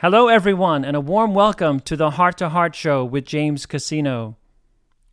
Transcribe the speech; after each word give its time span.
Hello, 0.00 0.28
everyone, 0.28 0.84
and 0.84 0.94
a 0.94 1.00
warm 1.00 1.32
welcome 1.32 1.80
to 1.80 1.96
the 1.96 2.10
Heart 2.10 2.36
to 2.36 2.50
Heart 2.50 2.74
Show 2.74 3.02
with 3.02 3.24
James 3.24 3.64
Casino. 3.64 4.36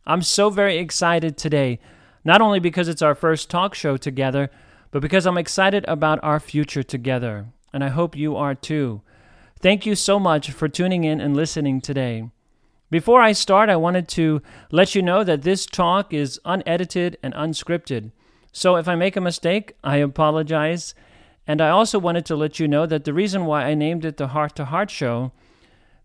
I'm 0.04 0.20
so 0.20 0.50
very 0.50 0.76
excited 0.76 1.38
today, 1.38 1.78
not 2.22 2.42
only 2.42 2.60
because 2.60 2.86
it's 2.86 3.00
our 3.00 3.14
first 3.14 3.48
talk 3.48 3.74
show 3.74 3.96
together, 3.96 4.50
but 4.90 5.00
because 5.00 5.24
I'm 5.24 5.38
excited 5.38 5.86
about 5.88 6.22
our 6.22 6.38
future 6.38 6.82
together, 6.82 7.46
and 7.72 7.82
I 7.82 7.88
hope 7.88 8.14
you 8.14 8.36
are 8.36 8.54
too. 8.54 9.00
Thank 9.58 9.86
you 9.86 9.94
so 9.94 10.20
much 10.20 10.50
for 10.50 10.68
tuning 10.68 11.04
in 11.04 11.18
and 11.18 11.34
listening 11.34 11.80
today. 11.80 12.28
Before 12.90 13.22
I 13.22 13.32
start, 13.32 13.70
I 13.70 13.76
wanted 13.76 14.06
to 14.08 14.42
let 14.70 14.94
you 14.94 15.00
know 15.00 15.24
that 15.24 15.44
this 15.44 15.64
talk 15.64 16.12
is 16.12 16.38
unedited 16.44 17.16
and 17.22 17.32
unscripted. 17.32 18.12
So 18.52 18.76
if 18.76 18.86
I 18.86 18.96
make 18.96 19.16
a 19.16 19.22
mistake, 19.22 19.76
I 19.82 19.96
apologize. 19.96 20.94
And 21.46 21.60
I 21.60 21.68
also 21.68 21.98
wanted 21.98 22.24
to 22.26 22.36
let 22.36 22.58
you 22.58 22.66
know 22.66 22.86
that 22.86 23.04
the 23.04 23.12
reason 23.12 23.44
why 23.44 23.64
I 23.64 23.74
named 23.74 24.04
it 24.04 24.16
the 24.16 24.28
Heart 24.28 24.56
to 24.56 24.64
Heart 24.64 24.90
Show, 24.90 25.32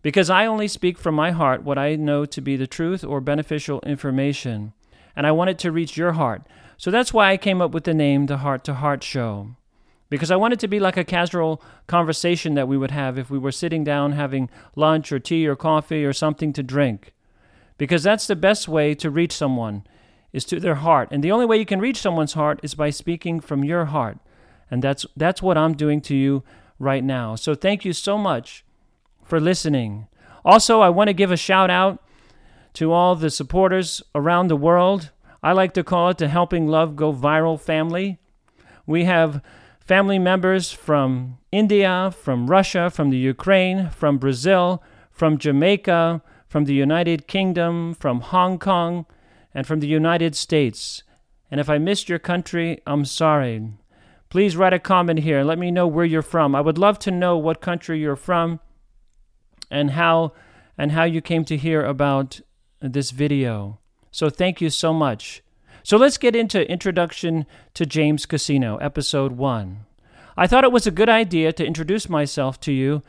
because 0.02 0.28
I 0.30 0.46
only 0.46 0.68
speak 0.68 0.98
from 0.98 1.14
my 1.14 1.30
heart 1.30 1.62
what 1.62 1.78
I 1.78 1.96
know 1.96 2.24
to 2.26 2.40
be 2.40 2.56
the 2.56 2.66
truth 2.66 3.04
or 3.04 3.20
beneficial 3.20 3.80
information. 3.80 4.72
And 5.16 5.26
I 5.26 5.32
want 5.32 5.50
it 5.50 5.58
to 5.60 5.72
reach 5.72 5.96
your 5.96 6.12
heart. 6.12 6.42
So 6.76 6.90
that's 6.90 7.12
why 7.12 7.30
I 7.30 7.36
came 7.36 7.60
up 7.60 7.72
with 7.72 7.84
the 7.84 7.94
name 7.94 8.26
the 8.26 8.38
Heart 8.38 8.64
to 8.64 8.74
Heart 8.74 9.02
Show. 9.02 9.56
Because 10.08 10.30
I 10.30 10.36
want 10.36 10.52
it 10.52 10.60
to 10.60 10.68
be 10.68 10.80
like 10.80 10.96
a 10.96 11.04
casual 11.04 11.62
conversation 11.86 12.54
that 12.54 12.68
we 12.68 12.76
would 12.76 12.90
have 12.90 13.18
if 13.18 13.30
we 13.30 13.38
were 13.38 13.52
sitting 13.52 13.84
down 13.84 14.12
having 14.12 14.50
lunch 14.74 15.12
or 15.12 15.18
tea 15.18 15.46
or 15.46 15.56
coffee 15.56 16.04
or 16.04 16.12
something 16.12 16.52
to 16.54 16.62
drink. 16.62 17.14
Because 17.78 18.02
that's 18.02 18.26
the 18.26 18.36
best 18.36 18.68
way 18.68 18.94
to 18.94 19.08
reach 19.08 19.32
someone 19.32 19.84
is 20.32 20.44
to 20.46 20.60
their 20.60 20.76
heart. 20.76 21.08
And 21.10 21.22
the 21.22 21.32
only 21.32 21.46
way 21.46 21.58
you 21.58 21.66
can 21.66 21.80
reach 21.80 21.98
someone's 21.98 22.34
heart 22.34 22.60
is 22.62 22.74
by 22.74 22.90
speaking 22.90 23.40
from 23.40 23.64
your 23.64 23.86
heart. 23.86 24.18
And 24.70 24.82
that's 24.82 25.04
that's 25.16 25.42
what 25.42 25.58
I'm 25.58 25.74
doing 25.74 26.00
to 26.02 26.14
you 26.14 26.42
right 26.78 27.04
now. 27.04 27.34
So 27.34 27.54
thank 27.54 27.84
you 27.84 27.92
so 27.92 28.16
much 28.16 28.64
for 29.24 29.40
listening. 29.40 30.06
Also, 30.44 30.80
I 30.80 30.88
want 30.88 31.08
to 31.08 31.14
give 31.14 31.30
a 31.30 31.36
shout 31.36 31.70
out 31.70 32.02
to 32.74 32.92
all 32.92 33.14
the 33.14 33.30
supporters 33.30 34.02
around 34.14 34.48
the 34.48 34.56
world. 34.56 35.10
I 35.42 35.52
like 35.52 35.74
to 35.74 35.84
call 35.84 36.08
it 36.10 36.18
the 36.18 36.28
Helping 36.28 36.66
Love 36.68 36.96
Go 36.96 37.12
Viral 37.12 37.60
family. 37.60 38.18
We 38.86 39.04
have 39.04 39.42
family 39.80 40.18
members 40.18 40.72
from 40.72 41.38
India, 41.50 42.12
from 42.16 42.48
Russia, 42.48 42.90
from 42.90 43.10
the 43.10 43.18
Ukraine, 43.18 43.90
from 43.90 44.18
Brazil, 44.18 44.82
from 45.10 45.38
Jamaica, 45.38 46.22
from 46.46 46.64
the 46.64 46.74
United 46.74 47.26
Kingdom, 47.26 47.94
from 47.94 48.20
Hong 48.20 48.58
Kong, 48.58 49.06
and 49.54 49.66
from 49.66 49.80
the 49.80 49.86
United 49.86 50.34
States. 50.34 51.02
And 51.50 51.60
if 51.60 51.68
I 51.68 51.78
missed 51.78 52.08
your 52.08 52.18
country, 52.18 52.80
I'm 52.86 53.04
sorry. 53.04 53.72
Please 54.30 54.56
write 54.56 54.72
a 54.72 54.78
comment 54.78 55.18
here 55.18 55.40
and 55.40 55.48
let 55.48 55.58
me 55.58 55.72
know 55.72 55.88
where 55.88 56.04
you're 56.04 56.22
from. 56.22 56.54
I 56.54 56.60
would 56.60 56.78
love 56.78 57.00
to 57.00 57.10
know 57.10 57.36
what 57.36 57.60
country 57.60 57.98
you're 58.00 58.14
from 58.14 58.60
and 59.72 59.90
how 59.90 60.32
and 60.78 60.92
how 60.92 61.02
you 61.02 61.20
came 61.20 61.44
to 61.46 61.56
hear 61.56 61.84
about 61.84 62.40
this 62.80 63.10
video. 63.10 63.80
So 64.12 64.30
thank 64.30 64.60
you 64.60 64.70
so 64.70 64.92
much. 64.92 65.42
So 65.82 65.96
let's 65.96 66.16
get 66.16 66.36
into 66.36 66.70
Introduction 66.70 67.44
to 67.74 67.84
James 67.84 68.24
Casino, 68.24 68.76
episode 68.76 69.32
1. 69.32 69.84
I 70.36 70.46
thought 70.46 70.64
it 70.64 70.72
was 70.72 70.86
a 70.86 70.92
good 70.92 71.08
idea 71.08 71.52
to 71.52 71.66
introduce 71.66 72.08
myself 72.08 72.60
to 72.60 72.72
you 72.72 73.02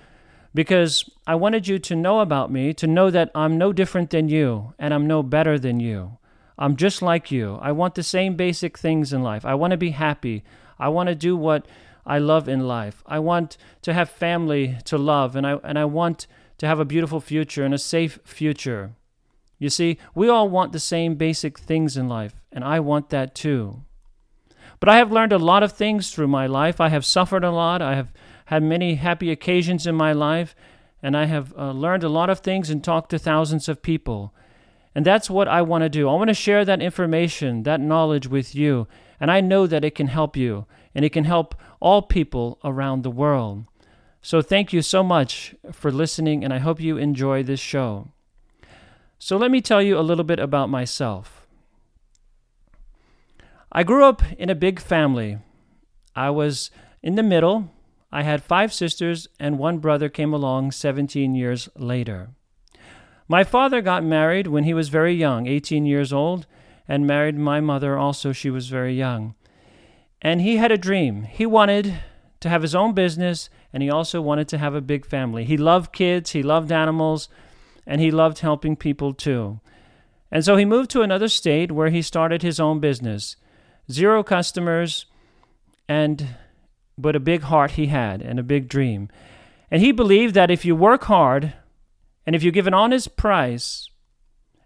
because 0.55 1.07
I 1.27 1.35
wanted 1.35 1.67
you 1.67 1.77
to 1.79 1.95
know 1.95 2.21
about 2.21 2.51
me, 2.51 2.73
to 2.73 2.87
know 2.87 3.11
that 3.11 3.29
I'm 3.35 3.59
no 3.59 3.71
different 3.71 4.09
than 4.09 4.27
you 4.27 4.73
and 4.79 4.91
I'm 4.91 5.05
no 5.05 5.21
better 5.21 5.59
than 5.59 5.79
you. 5.79 6.17
I'm 6.57 6.75
just 6.75 7.01
like 7.01 7.31
you. 7.31 7.59
I 7.61 7.71
want 7.73 7.93
the 7.93 8.03
same 8.03 8.35
basic 8.35 8.77
things 8.77 9.13
in 9.13 9.21
life. 9.21 9.45
I 9.45 9.53
want 9.53 9.71
to 9.71 9.77
be 9.77 9.91
happy. 9.91 10.43
I 10.81 10.89
want 10.89 11.09
to 11.09 11.15
do 11.15 11.37
what 11.37 11.67
I 12.05 12.17
love 12.17 12.49
in 12.49 12.67
life. 12.67 13.03
I 13.05 13.19
want 13.19 13.55
to 13.83 13.93
have 13.93 14.09
family 14.09 14.79
to 14.85 14.97
love, 14.97 15.35
and 15.35 15.45
I, 15.45 15.53
and 15.63 15.77
I 15.77 15.85
want 15.85 16.25
to 16.57 16.65
have 16.65 16.79
a 16.79 16.85
beautiful 16.85 17.21
future 17.21 17.63
and 17.63 17.73
a 17.73 17.77
safe 17.77 18.19
future. 18.23 18.95
You 19.59 19.69
see, 19.69 19.99
we 20.15 20.27
all 20.27 20.49
want 20.49 20.71
the 20.71 20.79
same 20.79 21.15
basic 21.15 21.59
things 21.59 21.95
in 21.95 22.09
life, 22.09 22.41
and 22.51 22.63
I 22.63 22.79
want 22.79 23.11
that 23.11 23.35
too. 23.35 23.83
But 24.79 24.89
I 24.89 24.97
have 24.97 25.11
learned 25.11 25.33
a 25.33 25.37
lot 25.37 25.61
of 25.61 25.73
things 25.73 26.09
through 26.09 26.29
my 26.29 26.47
life. 26.47 26.81
I 26.81 26.89
have 26.89 27.05
suffered 27.05 27.43
a 27.43 27.51
lot. 27.51 27.83
I 27.83 27.93
have 27.93 28.11
had 28.45 28.63
many 28.63 28.95
happy 28.95 29.29
occasions 29.29 29.85
in 29.85 29.93
my 29.93 30.13
life, 30.13 30.55
and 31.03 31.15
I 31.15 31.25
have 31.25 31.53
uh, 31.55 31.71
learned 31.71 32.03
a 32.03 32.09
lot 32.09 32.31
of 32.31 32.39
things 32.39 32.71
and 32.71 32.83
talked 32.83 33.11
to 33.11 33.19
thousands 33.19 33.69
of 33.69 33.83
people. 33.83 34.33
And 34.93 35.05
that's 35.05 35.29
what 35.29 35.47
I 35.47 35.61
want 35.61 35.83
to 35.83 35.89
do. 35.89 36.09
I 36.09 36.13
want 36.13 36.27
to 36.27 36.33
share 36.33 36.65
that 36.65 36.81
information, 36.81 37.63
that 37.63 37.79
knowledge 37.79 38.27
with 38.27 38.53
you. 38.55 38.87
And 39.19 39.31
I 39.31 39.39
know 39.39 39.67
that 39.67 39.85
it 39.85 39.95
can 39.95 40.07
help 40.07 40.35
you 40.35 40.65
and 40.93 41.05
it 41.05 41.13
can 41.13 41.23
help 41.23 41.55
all 41.79 42.01
people 42.01 42.59
around 42.63 43.03
the 43.03 43.11
world. 43.11 43.65
So 44.21 44.41
thank 44.41 44.71
you 44.71 44.81
so 44.81 45.01
much 45.01 45.55
for 45.71 45.91
listening, 45.91 46.43
and 46.43 46.53
I 46.53 46.59
hope 46.59 46.79
you 46.79 46.97
enjoy 46.97 47.41
this 47.41 47.59
show. 47.59 48.09
So 49.17 49.35
let 49.35 49.49
me 49.49 49.61
tell 49.61 49.81
you 49.81 49.97
a 49.97 50.01
little 50.01 50.23
bit 50.23 50.39
about 50.39 50.69
myself. 50.69 51.47
I 53.71 53.83
grew 53.83 54.05
up 54.05 54.21
in 54.37 54.49
a 54.49 54.55
big 54.55 54.79
family. 54.79 55.39
I 56.15 56.29
was 56.29 56.69
in 57.01 57.15
the 57.15 57.23
middle. 57.23 57.71
I 58.11 58.23
had 58.23 58.43
five 58.43 58.73
sisters, 58.73 59.27
and 59.39 59.57
one 59.57 59.79
brother 59.79 60.09
came 60.09 60.33
along 60.33 60.71
17 60.71 61.33
years 61.33 61.69
later. 61.75 62.29
My 63.31 63.45
father 63.45 63.79
got 63.79 64.03
married 64.03 64.47
when 64.47 64.65
he 64.65 64.73
was 64.73 64.89
very 64.89 65.13
young, 65.13 65.47
18 65.47 65.85
years 65.85 66.11
old, 66.11 66.47
and 66.85 67.07
married 67.07 67.37
my 67.37 67.61
mother 67.61 67.97
also. 67.97 68.33
She 68.33 68.49
was 68.49 68.67
very 68.67 68.93
young. 68.93 69.35
And 70.21 70.41
he 70.41 70.57
had 70.57 70.69
a 70.69 70.77
dream. 70.77 71.23
He 71.23 71.45
wanted 71.45 71.97
to 72.41 72.49
have 72.49 72.61
his 72.61 72.75
own 72.75 72.93
business, 72.93 73.49
and 73.71 73.81
he 73.81 73.89
also 73.89 74.19
wanted 74.19 74.49
to 74.49 74.57
have 74.57 74.75
a 74.75 74.81
big 74.81 75.05
family. 75.05 75.45
He 75.45 75.55
loved 75.55 75.93
kids, 75.93 76.31
he 76.31 76.43
loved 76.43 76.73
animals, 76.73 77.29
and 77.87 78.01
he 78.01 78.11
loved 78.11 78.39
helping 78.39 78.75
people 78.75 79.13
too. 79.13 79.61
And 80.29 80.43
so 80.43 80.57
he 80.57 80.65
moved 80.65 80.89
to 80.89 81.01
another 81.01 81.29
state 81.29 81.71
where 81.71 81.89
he 81.89 82.01
started 82.01 82.41
his 82.41 82.59
own 82.59 82.81
business. 82.81 83.37
Zero 83.89 84.23
customers, 84.23 85.05
and 85.87 86.35
but 86.97 87.15
a 87.15 87.21
big 87.21 87.43
heart 87.43 87.71
he 87.71 87.85
had 87.85 88.21
and 88.21 88.39
a 88.39 88.43
big 88.43 88.67
dream. 88.67 89.07
And 89.71 89.81
he 89.81 89.93
believed 89.93 90.33
that 90.33 90.51
if 90.51 90.65
you 90.65 90.75
work 90.75 91.05
hard 91.05 91.53
and 92.25 92.35
if 92.35 92.43
you 92.43 92.51
give 92.51 92.67
an 92.67 92.73
honest 92.73 93.15
price 93.15 93.89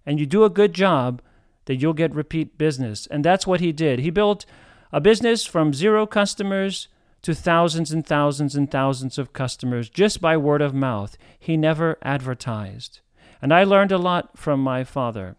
and 0.06 0.20
you 0.20 0.26
do 0.26 0.44
a 0.44 0.50
good 0.50 0.74
job, 0.74 1.22
that 1.66 1.76
you'll 1.76 1.94
get 1.94 2.14
repeat 2.14 2.58
business. 2.58 3.08
And 3.08 3.24
that's 3.24 3.48
what 3.48 3.60
he 3.60 3.72
did. 3.72 4.00
He 4.00 4.10
built 4.10 4.46
a 4.92 5.02
business 5.02 5.46
from 5.46 5.74
zero 5.74 6.06
customers 6.06 6.88
to 7.22 7.34
thousands 7.34 7.92
and 7.92 8.06
thousands 8.06 8.56
and 8.56 8.70
thousands 8.70 9.18
of 9.18 9.34
customers 9.34 9.90
just 9.90 10.22
by 10.22 10.38
word 10.38 10.62
of 10.62 10.74
mouth. 10.74 11.18
He 11.40 11.58
never 11.58 11.98
advertised. 12.04 13.00
And 13.42 13.54
I 13.54 13.64
learned 13.64 13.92
a 13.92 13.98
lot 13.98 14.38
from 14.38 14.60
my 14.60 14.84
father. 14.84 15.36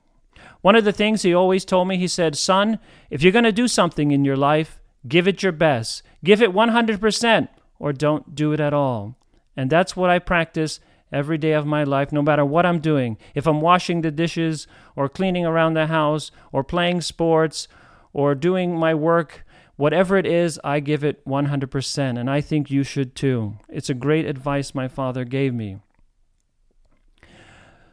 One 0.62 0.75
of 0.75 0.84
the 0.84 0.93
things 0.93 1.22
he 1.22 1.32
always 1.32 1.65
told 1.65 1.87
me, 1.88 1.97
he 1.97 2.09
said, 2.09 2.37
Son, 2.37 2.81
if 3.09 3.22
you're 3.22 3.32
going 3.32 3.44
to 3.44 3.53
do 3.53 3.69
something 3.69 4.10
in 4.10 4.25
your 4.25 4.37
life, 4.37 4.81
give 5.06 5.28
it 5.28 5.43
your 5.43 5.53
best. 5.53 6.03
Give 6.25 6.43
it 6.43 6.53
100% 6.53 7.49
or 7.78 7.93
don't 7.93 8.34
do 8.34 8.53
it 8.53 8.60
at 8.60 8.75
all. 8.75 9.16
And 9.56 9.71
that's 9.71 9.97
what 9.97 10.10
I 10.10 10.19
practice 10.19 10.81
every 11.12 11.39
day 11.39 11.53
of 11.53 11.67
my 11.67 11.84
life, 11.84 12.12
no 12.12 12.22
matter 12.22 12.44
what 12.44 12.67
I'm 12.67 12.81
doing. 12.81 13.17
If 13.34 13.47
I'm 13.47 13.61
washing 13.61 14.00
the 14.00 14.11
dishes 14.11 14.67
or 14.94 15.09
cleaning 15.09 15.47
around 15.47 15.75
the 15.75 15.87
house 15.87 16.31
or 16.53 16.65
playing 16.65 17.00
sports 17.03 17.69
or 18.12 18.34
doing 18.34 18.77
my 18.77 18.94
work, 18.94 19.44
whatever 19.77 20.17
it 20.17 20.27
is, 20.27 20.61
I 20.65 20.81
give 20.81 21.05
it 21.05 21.25
100%. 21.25 22.19
And 22.19 22.31
I 22.31 22.41
think 22.41 22.71
you 22.71 22.83
should 22.83 23.15
too. 23.15 23.56
It's 23.69 23.91
a 23.91 23.94
great 23.94 24.27
advice 24.27 24.75
my 24.75 24.89
father 24.89 25.25
gave 25.25 25.55
me. 25.55 25.78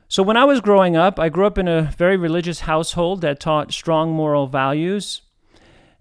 So, 0.08 0.22
when 0.22 0.38
I 0.38 0.46
was 0.46 0.62
growing 0.62 0.96
up, 0.96 1.20
I 1.20 1.30
grew 1.30 1.48
up 1.48 1.58
in 1.58 1.68
a 1.68 1.92
very 1.98 2.18
religious 2.18 2.62
household 2.62 3.22
that 3.22 3.40
taught 3.40 3.74
strong 3.74 4.12
moral 4.12 4.46
values. 4.46 5.24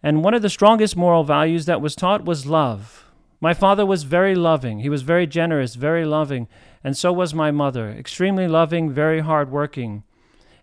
And 0.02 0.22
one 0.22 0.34
of 0.34 0.42
the 0.42 0.50
strongest 0.50 0.96
moral 0.96 1.24
values 1.24 1.64
that 1.64 1.80
was 1.80 1.96
taught 1.96 2.24
was 2.24 2.44
love. 2.44 3.10
My 3.40 3.54
father 3.54 3.86
was 3.86 4.02
very 4.02 4.34
loving. 4.34 4.80
He 4.80 4.90
was 4.90 5.00
very 5.02 5.26
generous, 5.26 5.76
very 5.76 6.04
loving 6.04 6.46
and 6.84 6.96
so 6.96 7.12
was 7.12 7.34
my 7.34 7.50
mother, 7.50 7.90
extremely 7.90 8.48
loving, 8.48 8.90
very 8.90 9.20
hardworking. 9.20 10.02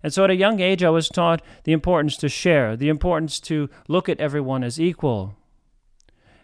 And 0.01 0.13
so 0.13 0.23
at 0.23 0.29
a 0.29 0.35
young 0.35 0.59
age, 0.59 0.83
I 0.83 0.89
was 0.89 1.09
taught 1.09 1.41
the 1.63 1.73
importance 1.73 2.15
to 2.17 2.29
share, 2.29 2.75
the 2.75 2.89
importance 2.89 3.39
to 3.41 3.69
look 3.87 4.07
at 4.07 4.19
everyone 4.19 4.63
as 4.63 4.79
equal. 4.79 5.35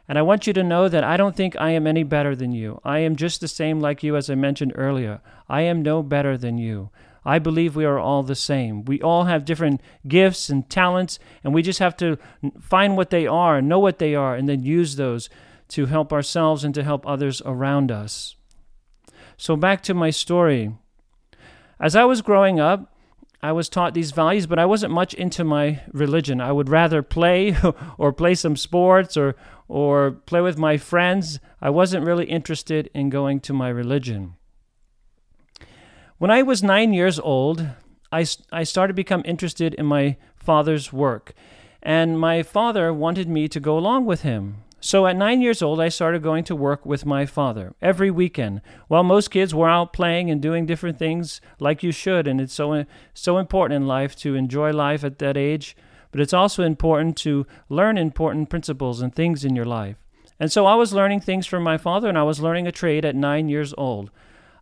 And 0.07 0.17
I 0.17 0.21
want 0.21 0.45
you 0.45 0.53
to 0.53 0.63
know 0.63 0.87
that 0.87 1.03
I 1.03 1.17
don't 1.17 1.35
think 1.35 1.55
I 1.55 1.71
am 1.71 1.87
any 1.87 2.03
better 2.03 2.35
than 2.35 2.51
you. 2.51 2.79
I 2.83 2.99
am 2.99 3.15
just 3.15 3.41
the 3.41 3.47
same 3.47 3.79
like 3.79 4.03
you, 4.03 4.15
as 4.15 4.29
I 4.29 4.35
mentioned 4.35 4.73
earlier. 4.75 5.21
I 5.49 5.61
am 5.61 5.81
no 5.81 6.03
better 6.03 6.37
than 6.37 6.57
you. 6.57 6.89
I 7.25 7.39
believe 7.39 7.75
we 7.75 7.85
are 7.85 7.97
all 7.97 8.21
the 8.21 8.35
same. 8.35 8.85
We 8.85 9.01
all 9.01 9.23
have 9.23 9.45
different 9.45 9.81
gifts 10.07 10.47
and 10.49 10.69
talents, 10.69 11.17
and 11.43 11.55
we 11.55 11.63
just 11.63 11.79
have 11.79 11.97
to 11.97 12.19
find 12.61 12.95
what 12.95 13.09
they 13.09 13.25
are, 13.25 13.63
know 13.63 13.79
what 13.79 13.97
they 13.97 14.13
are, 14.13 14.35
and 14.35 14.47
then 14.47 14.61
use 14.61 14.95
those 14.95 15.27
to 15.69 15.87
help 15.87 16.13
ourselves 16.13 16.63
and 16.63 16.75
to 16.75 16.83
help 16.83 17.07
others 17.07 17.41
around 17.43 17.91
us. 17.91 18.34
So, 19.37 19.55
back 19.55 19.81
to 19.83 19.93
my 19.93 20.09
story. 20.09 20.71
As 21.79 21.95
I 21.95 22.05
was 22.05 22.21
growing 22.21 22.59
up, 22.59 22.93
I 23.45 23.51
was 23.51 23.69
taught 23.69 23.93
these 23.93 24.11
values, 24.11 24.47
but 24.47 24.57
I 24.57 24.65
wasn't 24.65 24.93
much 24.93 25.13
into 25.13 25.43
my 25.43 25.81
religion. 25.91 26.41
I 26.41 26.51
would 26.51 26.67
rather 26.67 27.03
play 27.03 27.55
or 27.97 28.11
play 28.11 28.33
some 28.33 28.55
sports 28.55 29.15
or, 29.15 29.35
or 29.67 30.11
play 30.11 30.41
with 30.41 30.57
my 30.57 30.77
friends. 30.77 31.39
I 31.61 31.69
wasn't 31.69 32.05
really 32.05 32.25
interested 32.25 32.89
in 32.93 33.11
going 33.11 33.39
to 33.41 33.53
my 33.53 33.69
religion. 33.69 34.33
When 36.17 36.31
I 36.31 36.41
was 36.41 36.63
nine 36.63 36.93
years 36.93 37.19
old, 37.19 37.67
I, 38.11 38.25
I 38.51 38.63
started 38.63 38.93
to 38.93 38.95
become 38.95 39.21
interested 39.25 39.73
in 39.75 39.85
my 39.85 40.17
father's 40.35 40.93
work, 40.93 41.33
and 41.83 42.19
my 42.19 42.41
father 42.41 42.93
wanted 42.93 43.27
me 43.27 43.47
to 43.49 43.59
go 43.59 43.77
along 43.77 44.05
with 44.05 44.21
him. 44.21 44.63
So 44.79 45.07
at 45.07 45.15
nine 45.15 45.41
years 45.41 45.61
old, 45.61 45.79
I 45.79 45.89
started 45.89 46.21
going 46.21 46.43
to 46.45 46.55
work 46.55 46.85
with 46.85 47.05
my 47.05 47.25
father 47.25 47.73
every 47.81 48.11
weekend. 48.11 48.61
While 48.87 49.03
most 49.03 49.31
kids 49.31 49.55
were 49.55 49.69
out 49.69 49.93
playing 49.93 50.29
and 50.29 50.41
doing 50.41 50.65
different 50.65 50.99
things 50.99 51.41
like 51.59 51.81
you 51.81 51.91
should, 51.91 52.27
and 52.27 52.39
it's 52.39 52.53
so 52.53 52.85
so 53.13 53.37
important 53.37 53.81
in 53.81 53.87
life 53.87 54.15
to 54.17 54.35
enjoy 54.35 54.71
life 54.71 55.03
at 55.03 55.17
that 55.19 55.37
age, 55.37 55.75
but 56.11 56.21
it's 56.21 56.33
also 56.33 56.61
important 56.63 57.17
to 57.17 57.47
learn 57.67 57.97
important 57.97 58.49
principles 58.49 59.01
and 59.01 59.15
things 59.15 59.43
in 59.43 59.55
your 59.55 59.65
life. 59.65 59.97
And 60.39 60.51
so 60.51 60.65
I 60.65 60.75
was 60.75 60.93
learning 60.93 61.21
things 61.21 61.47
from 61.47 61.63
my 61.63 61.77
father, 61.77 62.07
and 62.09 62.17
I 62.17 62.23
was 62.23 62.41
learning 62.41 62.67
a 62.67 62.71
trade 62.71 63.05
at 63.05 63.15
nine 63.15 63.49
years 63.49 63.73
old. 63.77 64.11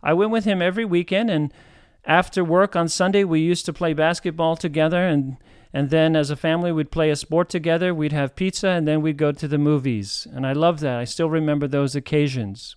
I 0.01 0.13
went 0.13 0.31
with 0.31 0.45
him 0.45 0.61
every 0.61 0.85
weekend, 0.85 1.29
and 1.29 1.53
after 2.05 2.43
work 2.43 2.75
on 2.75 2.87
Sunday, 2.87 3.23
we 3.23 3.39
used 3.39 3.65
to 3.65 3.73
play 3.73 3.93
basketball 3.93 4.55
together 4.55 5.05
and 5.05 5.37
and 5.73 5.89
then 5.89 6.15
as 6.15 6.29
a 6.29 6.35
family, 6.35 6.71
we'd 6.71 6.91
play 6.91 7.09
a 7.09 7.15
sport 7.15 7.49
together, 7.49 7.93
we'd 7.93 8.11
have 8.11 8.35
pizza, 8.35 8.69
and 8.69 8.87
then 8.87 9.01
we'd 9.01 9.17
go 9.17 9.31
to 9.31 9.47
the 9.47 9.57
movies. 9.57 10.27
And 10.31 10.45
I 10.45 10.53
love 10.53 10.79
that. 10.81 10.99
I 10.99 11.03
still 11.03 11.29
remember 11.29 11.67
those 11.67 11.95
occasions. 11.95 12.75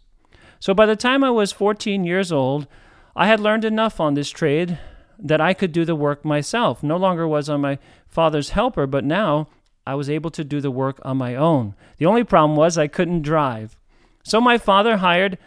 So 0.59 0.73
by 0.73 0.87
the 0.87 0.97
time 0.97 1.23
I 1.23 1.31
was 1.31 1.53
14 1.53 2.05
years 2.05 2.33
old, 2.33 2.67
I 3.15 3.27
had 3.27 3.39
learned 3.39 3.67
enough 3.67 4.01
on 4.01 4.15
this 4.15 4.31
trade 4.31 4.79
that 5.19 5.43
I 5.43 5.53
could 5.53 5.73
do 5.73 5.85
the 5.85 5.95
work 5.95 6.25
myself. 6.25 6.83
No 6.83 6.97
longer 6.97 7.29
was 7.29 7.51
I 7.51 7.57
my 7.57 7.79
father's 8.09 8.51
helper, 8.51 8.87
but 8.87 9.05
now 9.05 9.49
I 9.87 9.95
was 9.95 10.09
able 10.09 10.31
to 10.31 10.45
do 10.45 10.61
the 10.61 10.71
work 10.71 10.99
on 11.03 11.19
my 11.19 11.35
own. 11.35 11.75
The 11.99 12.07
only 12.07 12.25
problem 12.25 12.57
was 12.57 12.77
I 12.77 12.89
couldn't 12.89 13.23
drive. 13.23 13.77
So 14.25 14.41
my 14.41 14.59
father 14.59 14.97
hired 14.97 15.39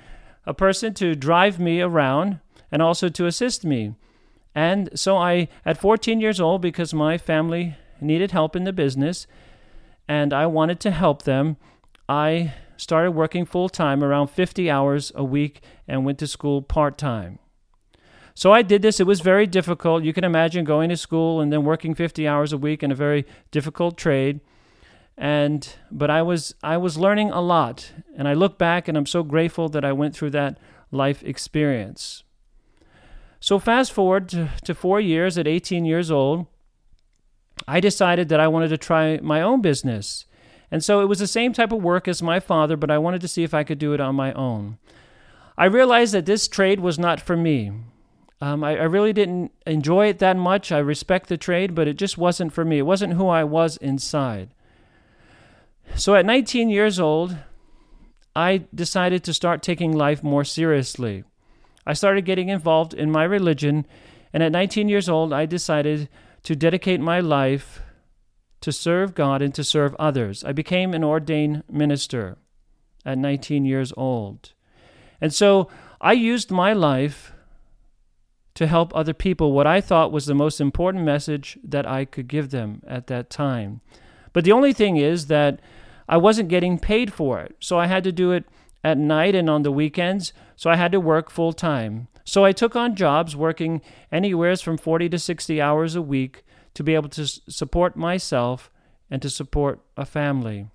a 0.45 0.53
person 0.53 0.93
to 0.95 1.15
drive 1.15 1.59
me 1.59 1.81
around 1.81 2.39
and 2.71 2.81
also 2.81 3.09
to 3.09 3.25
assist 3.25 3.65
me. 3.65 3.95
And 4.59 4.89
so 4.93 5.15
I, 5.15 5.47
at 5.65 5.77
14 5.77 6.19
years 6.19 6.41
old, 6.41 6.61
because 6.61 6.93
my 6.93 7.17
family 7.17 7.77
needed 8.01 8.31
help 8.31 8.57
in 8.57 8.65
the 8.65 8.73
business 8.73 9.25
and 10.05 10.33
I 10.33 10.47
wanted 10.47 10.81
to 10.81 10.91
help 10.91 11.21
them, 11.21 11.55
I 12.09 12.55
started 12.75 13.11
working 13.11 13.45
full 13.45 13.69
time, 13.69 14.03
around 14.03 14.27
50 14.27 14.69
hours 14.69 15.13
a 15.15 15.23
week, 15.23 15.61
and 15.87 16.03
went 16.03 16.19
to 16.19 16.27
school 16.27 16.61
part 16.61 16.97
time. 16.97 17.39
So 18.33 18.51
I 18.51 18.61
did 18.61 18.81
this. 18.81 18.99
It 18.99 19.07
was 19.07 19.21
very 19.21 19.47
difficult. 19.47 20.03
You 20.03 20.11
can 20.11 20.25
imagine 20.25 20.65
going 20.65 20.89
to 20.89 20.97
school 20.97 21.39
and 21.39 21.53
then 21.53 21.63
working 21.63 21.95
50 21.95 22.27
hours 22.27 22.51
a 22.51 22.57
week 22.57 22.83
in 22.83 22.91
a 22.91 22.95
very 22.95 23.25
difficult 23.51 23.97
trade. 23.97 24.41
And 25.17 25.73
but 25.89 26.09
I 26.09 26.21
was 26.21 26.53
I 26.61 26.75
was 26.75 26.97
learning 26.97 27.31
a 27.31 27.39
lot, 27.39 27.93
and 28.17 28.27
I 28.27 28.33
look 28.33 28.57
back 28.57 28.89
and 28.89 28.97
I'm 28.97 29.05
so 29.05 29.23
grateful 29.23 29.69
that 29.69 29.85
I 29.85 29.93
went 29.93 30.15
through 30.15 30.31
that 30.31 30.57
life 30.91 31.23
experience. 31.23 32.23
So, 33.39 33.57
fast 33.57 33.91
forward 33.93 34.29
to, 34.29 34.75
four 34.75 34.99
years 34.99 35.37
at 35.37 35.47
18 35.47 35.85
years 35.85 36.11
old, 36.11 36.47
I 37.67 37.79
decided 37.79 38.29
that 38.29 38.39
I 38.39 38.47
wanted 38.47 38.69
to 38.69 38.77
try 38.77 39.17
my 39.21 39.41
own 39.41 39.61
business. 39.61 40.25
And 40.71 40.83
so 40.83 41.01
it 41.01 41.05
was 41.05 41.19
the 41.19 41.27
same 41.27 41.53
type 41.53 41.71
of 41.71 41.81
work 41.81 42.07
as 42.07 42.21
my 42.21 42.39
father, 42.39 42.77
but 42.77 42.91
I 42.91 42.97
wanted 42.97 43.21
to 43.21 43.27
see 43.27 43.43
if 43.43 43.53
I 43.53 43.63
could 43.63 43.79
do 43.79 43.93
it 43.93 43.99
on 43.99 44.15
my 44.15 44.33
own. 44.33 44.77
I 45.57 45.65
realized 45.65 46.13
that 46.13 46.25
this 46.25 46.47
trade 46.47 46.79
was 46.79 46.99
not 46.99 47.19
for 47.19 47.35
me. 47.35 47.71
Um, 48.41 48.63
I, 48.63 48.77
I, 48.77 48.83
really 48.83 49.11
didn't 49.11 49.51
enjoy 49.67 50.07
it 50.07 50.19
that 50.19 50.37
much. 50.37 50.71
I 50.71 50.77
respect 50.77 51.27
the 51.27 51.35
trade, 51.35 51.75
but 51.75 51.89
it 51.89 51.97
just 51.97 52.17
wasn't 52.17 52.53
for 52.53 52.63
me. 52.63 52.77
It 52.77 52.83
wasn't 52.83 53.15
who 53.15 53.27
I 53.27 53.43
was 53.43 53.75
inside. 53.77 54.51
So 55.95 56.15
at 56.15 56.25
19 56.25 56.69
years 56.69 57.01
old, 57.01 57.35
I 58.33 58.63
decided 58.73 59.25
to 59.25 59.33
start 59.33 59.61
taking 59.61 59.91
life 59.91 60.23
more 60.23 60.45
seriously. 60.45 61.25
I 61.89 61.93
started 61.93 62.23
getting 62.23 62.49
involved 62.49 62.93
in 62.93 63.09
my 63.09 63.23
religion, 63.23 63.87
and 64.31 64.43
at 64.43 64.51
19 64.51 64.89
years 64.89 65.09
old, 65.09 65.33
I 65.33 65.47
decided 65.47 66.07
to 66.43 66.55
dedicate 66.55 66.99
my 66.99 67.19
life 67.19 67.81
to 68.61 68.71
serve 68.71 69.15
God 69.15 69.41
and 69.41 69.55
to 69.55 69.63
serve 69.63 69.95
others. 69.97 70.43
I 70.43 70.51
became 70.51 70.93
an 70.93 71.03
ordained 71.03 71.63
minister 71.67 72.37
at 73.03 73.17
19 73.17 73.65
years 73.65 73.91
old. 73.97 74.53
And 75.19 75.33
so 75.33 75.67
I 75.99 76.13
used 76.13 76.51
my 76.51 76.73
life 76.73 77.33
to 78.53 78.67
help 78.67 78.95
other 78.95 79.15
people 79.15 79.53
what 79.53 79.65
I 79.65 79.81
thought 79.81 80.11
was 80.11 80.27
the 80.27 80.35
most 80.35 80.61
important 80.61 81.05
message 81.05 81.57
that 81.63 81.87
I 81.87 82.05
could 82.05 82.27
give 82.27 82.51
them 82.51 82.83
at 82.85 83.07
that 83.07 83.31
time. 83.31 83.81
But 84.31 84.43
the 84.43 84.51
only 84.51 84.73
thing 84.73 84.97
is 84.97 85.25
that 85.25 85.59
I 86.07 86.17
wasn't 86.17 86.49
getting 86.49 86.77
paid 86.77 87.11
for 87.11 87.39
it. 87.39 87.55
So 87.59 87.79
I 87.79 87.87
had 87.87 88.03
to 88.03 88.11
do 88.11 88.31
it 88.31 88.45
at 88.83 88.97
night 88.97 89.35
and 89.35 89.49
on 89.49 89.63
the 89.63 89.71
weekends, 89.71 90.33
so 90.55 90.69
I 90.69 90.75
had 90.75 90.91
to 90.91 90.99
work 90.99 91.29
full 91.29 91.53
time. 91.53 92.07
So 92.23 92.45
I 92.45 92.51
took 92.51 92.75
on 92.75 92.95
jobs 92.95 93.35
working 93.35 93.81
anywhere 94.11 94.55
from 94.57 94.77
40 94.77 95.09
to 95.09 95.19
60 95.19 95.61
hours 95.61 95.95
a 95.95 96.01
week 96.01 96.43
to 96.75 96.83
be 96.83 96.95
able 96.95 97.09
to 97.09 97.25
support 97.25 97.95
myself 97.95 98.71
and 99.09 99.21
to 99.21 99.29
support 99.29 99.79
a 99.97 100.05
family. 100.05 100.67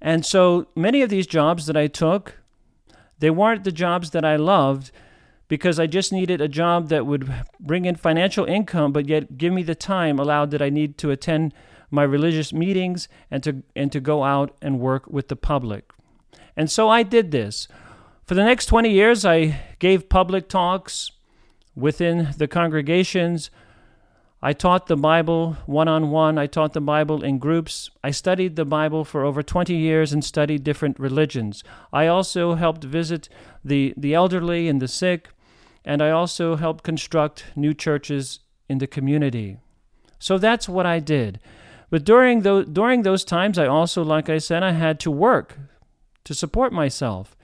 And 0.00 0.24
so 0.24 0.66
many 0.74 1.02
of 1.02 1.10
these 1.10 1.26
jobs 1.26 1.66
that 1.66 1.76
I 1.76 1.86
took, 1.86 2.40
they 3.18 3.30
weren't 3.30 3.64
the 3.64 3.72
jobs 3.72 4.10
that 4.10 4.24
I 4.24 4.36
loved 4.36 4.90
because 5.46 5.78
I 5.78 5.86
just 5.86 6.12
needed 6.12 6.40
a 6.40 6.48
job 6.48 6.88
that 6.88 7.06
would 7.06 7.32
bring 7.58 7.84
in 7.84 7.96
financial 7.96 8.44
income 8.46 8.92
but 8.92 9.08
yet 9.08 9.36
give 9.36 9.52
me 9.52 9.62
the 9.62 9.74
time 9.74 10.18
allowed 10.18 10.52
that 10.52 10.62
I 10.62 10.70
need 10.70 10.96
to 10.98 11.10
attend 11.10 11.52
my 11.90 12.04
religious 12.04 12.52
meetings 12.52 13.08
and 13.30 13.42
to 13.42 13.62
and 13.74 13.90
to 13.92 14.00
go 14.00 14.22
out 14.22 14.56
and 14.62 14.78
work 14.78 15.06
with 15.08 15.28
the 15.28 15.36
public. 15.36 15.92
And 16.56 16.70
so 16.70 16.88
I 16.88 17.02
did 17.02 17.30
this. 17.30 17.68
For 18.26 18.34
the 18.34 18.44
next 18.44 18.66
20 18.66 18.90
years, 18.90 19.24
I 19.24 19.60
gave 19.78 20.08
public 20.08 20.48
talks 20.48 21.10
within 21.74 22.34
the 22.36 22.46
congregations. 22.46 23.50
I 24.42 24.52
taught 24.52 24.86
the 24.86 24.96
Bible 24.96 25.56
one 25.66 25.88
on 25.88 26.10
one. 26.10 26.38
I 26.38 26.46
taught 26.46 26.72
the 26.72 26.80
Bible 26.80 27.22
in 27.22 27.38
groups. 27.38 27.90
I 28.02 28.10
studied 28.10 28.56
the 28.56 28.64
Bible 28.64 29.04
for 29.04 29.24
over 29.24 29.42
20 29.42 29.74
years 29.74 30.12
and 30.12 30.24
studied 30.24 30.64
different 30.64 30.98
religions. 30.98 31.62
I 31.92 32.06
also 32.06 32.54
helped 32.54 32.84
visit 32.84 33.28
the, 33.64 33.92
the 33.96 34.14
elderly 34.14 34.68
and 34.68 34.80
the 34.80 34.88
sick, 34.88 35.30
and 35.84 36.00
I 36.00 36.10
also 36.10 36.56
helped 36.56 36.84
construct 36.84 37.44
new 37.54 37.74
churches 37.74 38.40
in 38.68 38.78
the 38.78 38.86
community. 38.86 39.58
So 40.18 40.38
that's 40.38 40.68
what 40.68 40.86
I 40.86 41.00
did. 41.00 41.40
But 41.90 42.04
during 42.04 42.42
those, 42.42 42.66
during 42.66 43.02
those 43.02 43.24
times, 43.24 43.58
I 43.58 43.66
also, 43.66 44.04
like 44.04 44.30
I 44.30 44.38
said, 44.38 44.62
I 44.62 44.72
had 44.72 45.00
to 45.00 45.10
work 45.10 45.58
to 46.24 46.34
support 46.34 46.72
myself. 46.72 47.36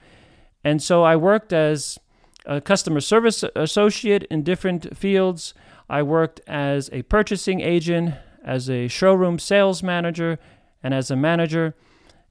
And 0.65 0.83
so 0.83 1.05
I 1.05 1.17
worked 1.17 1.53
as 1.53 1.99
a 2.45 2.61
customer 2.61 3.01
service 3.01 3.45
associate 3.55 4.25
in 4.25 4.43
different 4.43 4.97
fields. 4.97 5.55
I 5.89 6.03
worked 6.03 6.41
as 6.47 6.91
a 6.93 7.03
purchasing 7.03 7.61
agent, 7.61 8.15
as 8.45 8.71
a 8.71 8.89
showroom 8.89 9.39
sales 9.39 9.83
manager, 9.83 10.39
and 10.83 10.95
as 10.95 11.11
a 11.11 11.17
manager. 11.17 11.75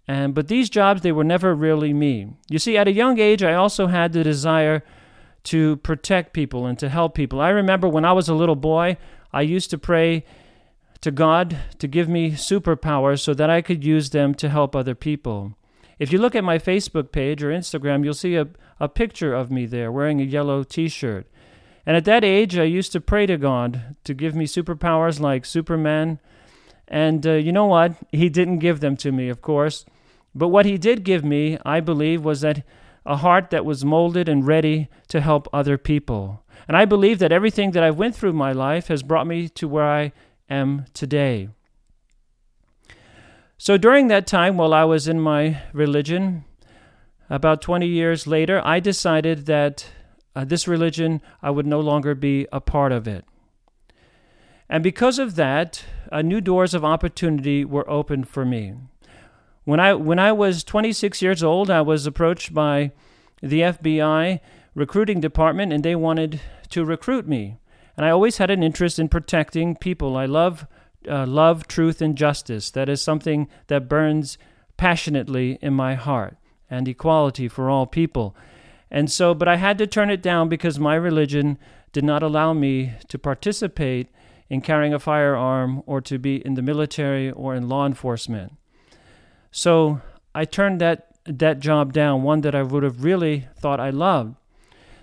And 0.08 0.34
but 0.34 0.48
these 0.48 0.70
jobs 0.70 1.02
they 1.02 1.12
were 1.12 1.24
never 1.24 1.56
really 1.56 1.94
me. 1.94 2.38
You 2.50 2.60
see, 2.60 2.78
at 2.78 2.88
a 2.88 2.94
young 2.94 3.20
age, 3.20 3.44
I 3.44 3.54
also 3.54 3.88
had 3.88 4.14
the 4.14 4.24
desire 4.24 4.84
to 5.46 5.78
protect 5.78 6.34
people 6.34 6.66
and 6.66 6.78
to 6.80 6.90
help 6.90 7.16
people. 7.16 7.40
I 7.40 7.50
remember 7.50 7.88
when 7.88 8.06
I 8.06 8.14
was 8.14 8.28
a 8.28 8.34
little 8.34 8.56
boy, 8.56 8.98
I 9.32 9.42
used 9.42 9.70
to 9.72 9.78
pray 9.78 10.26
to 11.02 11.12
God 11.12 11.58
to 11.80 11.88
give 11.88 12.10
me 12.10 12.32
superpowers 12.32 13.20
so 13.20 13.34
that 13.34 13.50
I 13.50 13.62
could 13.62 13.84
use 13.84 14.10
them 14.10 14.34
to 14.36 14.50
help 14.50 14.76
other 14.76 14.96
people. 14.96 15.56
If 15.98 16.12
you 16.12 16.20
look 16.20 16.36
at 16.36 16.44
my 16.44 16.58
Facebook 16.58 17.12
page 17.12 17.42
or 17.42 17.50
Instagram, 17.50 18.04
you'll 18.04 18.14
see 18.14 18.36
a, 18.36 18.48
a 18.80 18.90
picture 18.90 19.34
of 19.34 19.50
me 19.50 19.66
there 19.66 19.92
wearing 19.92 20.20
a 20.20 20.26
yellow 20.26 20.64
t 20.64 20.90
shirt. 20.90 21.28
And 21.86 21.96
at 21.96 22.06
that 22.06 22.24
age, 22.24 22.58
I 22.58 22.64
used 22.64 22.92
to 22.94 23.02
pray 23.02 23.26
to 23.28 23.38
God 23.38 23.96
to 24.04 24.14
give 24.14 24.36
me 24.36 24.46
superpowers 24.46 25.20
like 25.20 25.46
Superman. 25.46 26.20
And 26.88 27.26
uh, 27.26 27.34
you 27.34 27.52
know 27.52 27.68
what? 27.68 27.96
He 28.12 28.30
didn't 28.30 28.60
give 28.60 28.80
them 28.80 28.98
to 28.98 29.12
me, 29.12 29.30
of 29.30 29.42
course. 29.42 29.86
But 30.34 30.50
what 30.50 30.66
he 30.66 30.78
did 30.78 31.06
give 31.06 31.24
me, 31.24 31.58
I 31.66 31.80
believe, 31.80 32.26
was 32.26 32.42
that 32.42 32.64
a 33.06 33.18
heart 33.18 33.52
that 33.52 33.66
was 33.66 33.86
molded 33.86 34.28
and 34.28 34.46
ready 34.46 34.90
to 35.08 35.22
help 35.22 35.48
other 35.54 35.78
people. 35.78 36.44
And 36.68 36.76
I 36.76 36.86
believe 36.86 37.20
that 37.20 37.32
everything 37.32 37.72
that 37.72 37.84
I've 37.84 37.98
went 37.98 38.16
through 38.16 38.34
my 38.34 38.52
life 38.52 38.88
has 38.88 39.04
brought 39.04 39.28
me 39.28 39.48
to 39.50 39.68
where 39.68 39.86
I 39.86 40.12
am 40.50 40.86
today. 40.94 41.50
So 43.58 43.78
during 43.78 44.08
that 44.08 44.28
time, 44.28 44.58
while 44.58 44.74
I 44.74 44.84
was 44.84 45.08
in 45.08 45.20
my 45.20 45.62
religion, 45.72 46.44
about 47.30 47.62
20 47.62 47.88
years 47.88 48.28
later, 48.28 48.62
I 48.66 48.80
decided 48.80 49.46
that 49.46 49.88
uh, 50.36 50.44
this 50.44 50.68
religion, 50.68 51.22
I 51.42 51.52
would 51.52 51.66
no 51.66 51.80
longer 51.80 52.14
be 52.14 52.48
a 52.52 52.60
part 52.60 52.92
of 52.92 53.08
it. 53.08 53.24
And 54.68 54.84
because 54.84 55.20
of 55.20 55.36
that, 55.36 55.86
uh, 56.12 56.22
new 56.22 56.42
doors 56.42 56.74
of 56.74 56.84
opportunity 56.84 57.64
were 57.64 57.90
opened 57.90 58.28
for 58.28 58.46
me. 58.46 58.74
When 59.64 59.80
I, 59.80 59.94
when 59.94 60.20
I 60.20 60.34
was 60.34 60.64
26 60.64 61.22
years 61.22 61.42
old, 61.42 61.70
I 61.70 61.82
was 61.82 62.06
approached 62.06 62.54
by 62.54 62.92
the 63.42 63.62
FBI 63.62 64.42
recruiting 64.74 65.22
department, 65.22 65.72
and 65.72 65.84
they 65.84 65.96
wanted 65.96 66.42
to 66.70 66.84
recruit 66.84 67.28
me. 67.28 67.58
And 67.96 68.06
I 68.06 68.10
always 68.10 68.38
had 68.38 68.52
an 68.52 68.64
interest 68.64 69.00
in 69.00 69.08
protecting 69.08 69.76
people. 69.76 70.18
I 70.18 70.26
love 70.26 70.68
uh, 71.08 71.26
love, 71.26 71.68
truth, 71.68 72.02
and 72.02 72.18
justice. 72.18 72.72
That 72.72 72.90
is 72.90 73.02
something 73.02 73.48
that 73.68 73.90
burns 73.90 74.38
passionately 74.78 75.58
in 75.62 75.74
my 75.74 75.96
heart, 75.96 76.38
and 76.70 76.88
equality 76.88 77.48
for 77.48 77.70
all 77.70 77.86
people. 77.86 78.36
And 78.92 79.12
so, 79.12 79.34
but 79.34 79.48
I 79.48 79.56
had 79.56 79.78
to 79.80 79.88
turn 79.88 80.10
it 80.10 80.22
down 80.22 80.50
because 80.50 80.80
my 80.80 80.96
religion 80.96 81.58
did 81.92 82.04
not 82.04 82.24
allow 82.24 82.54
me 82.54 82.94
to 83.08 83.18
participate 83.18 84.10
in 84.50 84.62
carrying 84.62 84.94
a 84.94 85.00
firearm 85.00 85.82
or 85.86 86.02
to 86.02 86.20
be 86.20 86.46
in 86.46 86.54
the 86.54 86.62
military 86.62 87.32
or 87.32 87.56
in 87.56 87.68
law 87.68 87.86
enforcement. 87.86 88.54
So 89.52 90.02
I 90.34 90.46
turned 90.46 90.82
that 90.82 91.08
that 91.26 91.60
job 91.60 91.92
down, 91.92 92.22
one 92.22 92.42
that 92.42 92.54
I 92.54 92.62
would 92.62 92.84
have 92.84 93.04
really 93.04 93.48
thought 93.58 93.80
I 93.80 93.90
loved. 93.90 94.36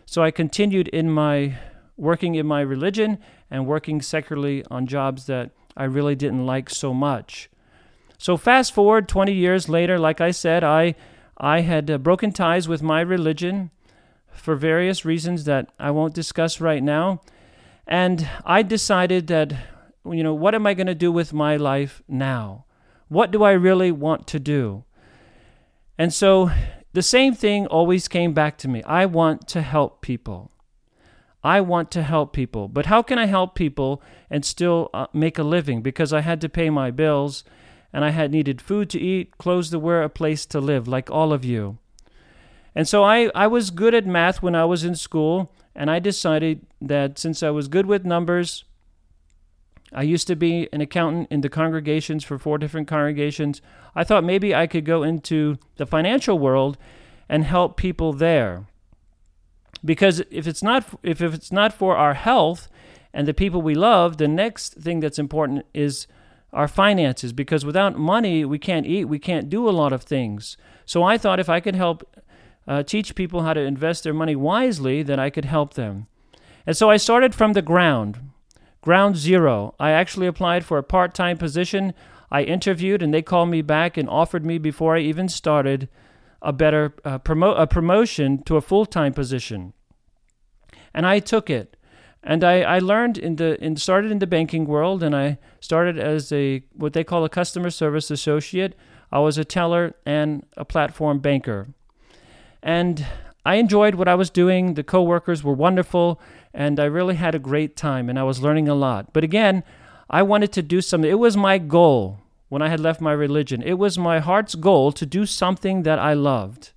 So 0.07 0.23
I 0.23 0.31
continued 0.31 0.87
in 0.89 1.11
my 1.11 1.57
working 1.97 2.37
in 2.37 2.47
my 2.47 2.61
religion 2.61 3.19
and 3.51 3.67
working 3.67 4.01
secularly 4.01 4.65
on 4.71 4.87
jobs 4.87 5.27
that 5.27 5.51
I 5.77 5.85
really 5.85 6.15
didn't 6.15 6.47
like 6.47 6.71
so 6.71 6.93
much. 6.95 7.49
So 8.19 8.37
fast 8.37 8.73
forward 8.73 9.09
20 9.09 9.33
years 9.33 9.69
later, 9.69 9.99
like 9.99 10.21
I 10.21 10.31
said, 10.31 10.63
I 10.63 10.95
I 11.37 11.63
had 11.63 11.91
uh, 11.91 11.99
broken 11.99 12.31
ties 12.31 12.69
with 12.69 12.83
my 12.83 13.01
religion 13.01 13.73
for 14.33 14.55
various 14.55 15.05
reasons 15.05 15.45
that 15.45 15.71
I 15.79 15.91
won't 15.91 16.15
discuss 16.15 16.61
right 16.61 16.83
now. 16.83 17.21
And 17.85 18.29
I 18.45 18.63
decided 18.63 19.27
that, 19.27 19.53
you 20.05 20.23
know, 20.23 20.35
what 20.35 20.55
am 20.55 20.69
I 20.69 20.75
going 20.75 20.87
to 20.87 20.95
do 20.95 21.11
with 21.11 21.33
my 21.33 21.57
life 21.57 22.01
now? 22.07 22.65
What 23.09 23.33
do 23.33 23.43
I 23.43 23.53
really 23.53 23.91
want 23.91 24.29
to 24.29 24.39
do? 24.39 24.85
And 25.99 26.15
so 26.15 26.51
the 26.93 27.03
same 27.03 27.35
thing 27.35 27.67
always 27.67 28.07
came 28.07 28.33
back 28.33 28.57
to 28.59 28.69
me. 28.69 28.83
I 28.85 29.07
want 29.07 29.49
to 29.49 29.63
help 29.63 30.01
people. 30.01 30.52
I 31.45 31.61
want 31.61 31.91
to 31.93 32.03
help 32.03 32.33
people. 32.33 32.69
But 32.69 32.87
how 32.87 33.03
can 33.03 33.19
I 33.19 33.27
help 33.27 33.55
people 33.55 34.03
and 34.31 34.45
still 34.45 34.91
uh, 34.95 35.07
make 35.13 35.39
a 35.39 35.43
living? 35.43 35.83
Because 35.83 36.13
I 36.13 36.21
had 36.21 36.41
to 36.43 36.49
pay 36.49 36.71
my 36.71 36.91
bills 36.91 37.45
and 37.93 38.05
I 38.05 38.11
had 38.11 38.31
needed 38.31 38.63
food 38.63 38.89
to 38.91 39.01
eat, 39.01 39.37
clothes 39.39 39.71
to 39.71 39.79
wear, 39.79 40.03
a 40.03 40.09
place 40.09 40.47
to 40.47 40.61
live, 40.61 40.89
like 40.89 41.11
all 41.11 41.33
of 41.33 41.45
you. 41.45 41.79
And 42.75 42.89
so 42.89 43.05
I, 43.05 43.31
I 43.35 43.47
was 43.47 43.71
good 43.71 43.95
at 43.95 44.07
math 44.07 44.43
when 44.43 44.55
I 44.55 44.65
was 44.65 44.83
in 44.83 44.95
school, 44.95 45.53
and 45.75 45.91
I 45.91 45.99
decided 45.99 46.67
that 46.81 47.19
since 47.19 47.43
I 47.43 47.51
was 47.51 47.69
good 47.69 47.85
with 47.85 48.05
numbers, 48.05 48.65
I 49.93 50.03
used 50.03 50.27
to 50.29 50.37
be 50.37 50.69
an 50.73 50.81
accountant 50.81 51.29
in 51.31 51.43
the 51.43 51.51
congregations 51.51 52.25
for 52.25 52.39
four 52.39 52.57
different 52.57 52.89
congregations. 52.89 53.61
I 53.95 54.05
thought 54.05 54.25
maybe 54.25 54.55
I 54.55 54.67
could 54.67 54.87
go 54.87 55.03
into 55.03 55.59
the 55.77 55.85
financial 55.85 56.39
world 56.39 56.79
and 57.29 57.45
help 57.45 57.77
people 57.77 58.15
there. 58.15 58.67
Because 59.85 60.21
if 60.31 60.47
it's 60.47 60.63
not 60.63 60.87
if, 61.03 61.21
if 61.21 61.35
it's 61.35 61.53
not 61.53 61.73
for 61.73 61.97
our 61.97 62.15
health 62.15 62.69
and 63.13 63.27
the 63.27 63.35
people 63.35 63.63
we 63.63 63.75
love, 63.75 64.17
the 64.17 64.29
next 64.29 64.75
thing 64.75 65.01
that's 65.01 65.19
important 65.19 65.67
is 65.75 66.07
our 66.53 66.69
finances 66.69 67.33
because 67.33 67.65
without 67.65 67.99
money 67.99 68.45
we 68.45 68.59
can't 68.59 68.87
eat, 68.87 69.07
we 69.07 69.19
can't 69.19 69.49
do 69.49 69.69
a 69.69 69.71
lot 69.71 69.93
of 69.93 70.03
things. 70.03 70.57
So 70.85 71.03
I 71.03 71.17
thought 71.17 71.41
if 71.41 71.49
I 71.49 71.61
could 71.61 71.77
help 71.77 72.05
uh, 72.67 72.83
teach 72.83 73.15
people 73.15 73.43
how 73.43 73.55
to 73.55 73.61
invest 73.61 74.05
their 74.05 74.15
money 74.15 74.37
wisely, 74.37 75.03
then 75.03 75.19
I 75.19 75.31
could 75.31 75.47
help 75.47 75.75
them. 75.75 76.07
And 76.67 76.77
so 76.77 76.91
I 76.91 76.97
started 76.97 77.35
from 77.35 77.55
the 77.55 77.63
ground, 77.63 78.21
ground 78.83 79.17
zero. 79.17 79.75
I 79.81 79.91
actually 79.91 80.27
applied 80.27 80.65
for 80.65 80.79
a 80.79 80.83
part 80.83 81.15
time 81.15 81.39
position. 81.39 81.95
I 82.31 82.43
interviewed, 82.43 83.03
and 83.03 83.13
they 83.13 83.23
called 83.23 83.49
me 83.49 83.63
back 83.63 83.97
and 83.97 84.09
offered 84.09 84.45
me 84.45 84.59
before 84.59 84.97
I 84.97 85.01
even 85.01 85.29
started 85.29 85.89
a 86.43 86.53
better 86.53 86.95
uh, 87.05 87.19
promo- 87.19 87.59
a 87.59 87.67
promotion 87.67 88.43
to 88.43 88.57
a 88.57 88.61
full 88.61 88.85
time 88.85 89.15
position. 89.15 89.73
And 90.93 91.07
I 91.07 91.21
took 91.21 91.49
it. 91.49 91.77
And 92.25 92.45
I, 92.45 92.63
I 92.63 92.79
learned 92.79 93.19
in 93.19 93.37
the 93.37 93.63
in 93.65 93.77
started 93.77 94.11
in 94.11 94.19
the 94.19 94.27
banking 94.27 94.67
world 94.67 95.03
and 95.03 95.17
I 95.17 95.39
started 95.61 95.99
as 95.99 96.31
a 96.33 96.63
what 96.75 96.93
they 96.93 97.05
call 97.05 97.25
a 97.25 97.29
customer 97.29 97.71
service 97.71 98.11
associate. 98.11 98.77
I 99.11 99.19
was 99.19 99.39
a 99.39 99.45
teller 99.45 99.95
and 100.07 100.47
a 100.57 100.65
platform 100.65 101.19
banker. 101.19 101.69
And 102.63 103.07
I 103.45 103.57
enjoyed 103.57 103.97
what 103.97 104.09
I 104.09 104.15
was 104.15 104.31
doing. 104.31 104.75
The 104.75 104.85
coworkers 104.85 105.43
were 105.43 105.53
wonderful, 105.53 106.21
and 106.55 106.79
I 106.79 106.85
really 106.85 107.17
had 107.17 107.35
a 107.35 107.41
great 107.41 107.77
time, 107.77 108.09
and 108.09 108.17
I 108.17 108.23
was 108.23 108.41
learning 108.41 108.69
a 108.69 108.75
lot. 108.75 109.13
But 109.13 109.25
again, 109.25 109.65
I 110.09 110.23
wanted 110.23 110.53
to 110.53 110.63
do 110.63 110.81
something. 110.81 111.11
It 111.11 111.19
was 111.19 111.37
my 111.37 111.59
goal 111.59 112.22
when 112.53 112.61
I 112.61 112.69
had 112.69 112.81
left 112.81 113.01
my 113.01 113.13
religion. 113.15 113.63
It 113.63 113.79
was 113.79 113.97
my 113.97 114.19
heart's 114.19 114.55
goal 114.55 114.93
to 114.93 115.07
do 115.07 115.25
something 115.25 115.85
that 115.85 115.99
I 115.99 116.13
loved 116.13 116.73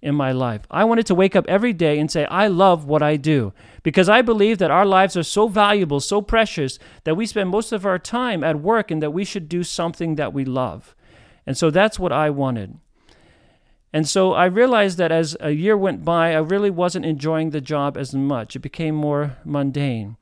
in 0.00 0.14
my 0.14 0.32
life. 0.32 0.62
I 0.70 0.84
wanted 0.84 1.04
to 1.04 1.14
wake 1.14 1.36
up 1.36 1.44
every 1.46 1.74
day 1.74 1.98
and 1.98 2.10
say, 2.10 2.24
I 2.24 2.46
love 2.46 2.86
what 2.86 3.02
I 3.02 3.16
do. 3.16 3.52
Because 3.82 4.08
I 4.08 4.22
believe 4.22 4.56
that 4.56 4.70
our 4.70 4.86
lives 4.86 5.18
are 5.18 5.22
so 5.22 5.46
valuable, 5.46 6.00
so 6.00 6.22
precious, 6.22 6.78
that 7.04 7.14
we 7.14 7.26
spend 7.26 7.50
most 7.50 7.72
of 7.72 7.84
our 7.84 7.98
time 7.98 8.42
at 8.42 8.60
work 8.60 8.90
and 8.90 9.02
that 9.02 9.10
we 9.10 9.22
should 9.22 9.50
do 9.50 9.62
something 9.62 10.14
that 10.14 10.32
we 10.32 10.46
love. 10.46 10.96
And 11.46 11.58
so 11.58 11.68
that's 11.68 11.98
what 11.98 12.10
I 12.10 12.30
wanted. 12.30 12.78
And 13.92 14.08
so 14.08 14.32
I 14.32 14.46
realized 14.46 14.96
that 14.96 15.12
as 15.12 15.36
a 15.40 15.50
year 15.50 15.76
went 15.76 16.06
by, 16.06 16.32
I 16.32 16.38
really 16.38 16.70
wasn't 16.70 17.04
enjoying 17.04 17.50
the 17.50 17.60
job 17.60 17.98
as 17.98 18.14
much. 18.14 18.56
It 18.56 18.60
became 18.60 18.94
more 18.94 19.36
mundane. 19.44 20.16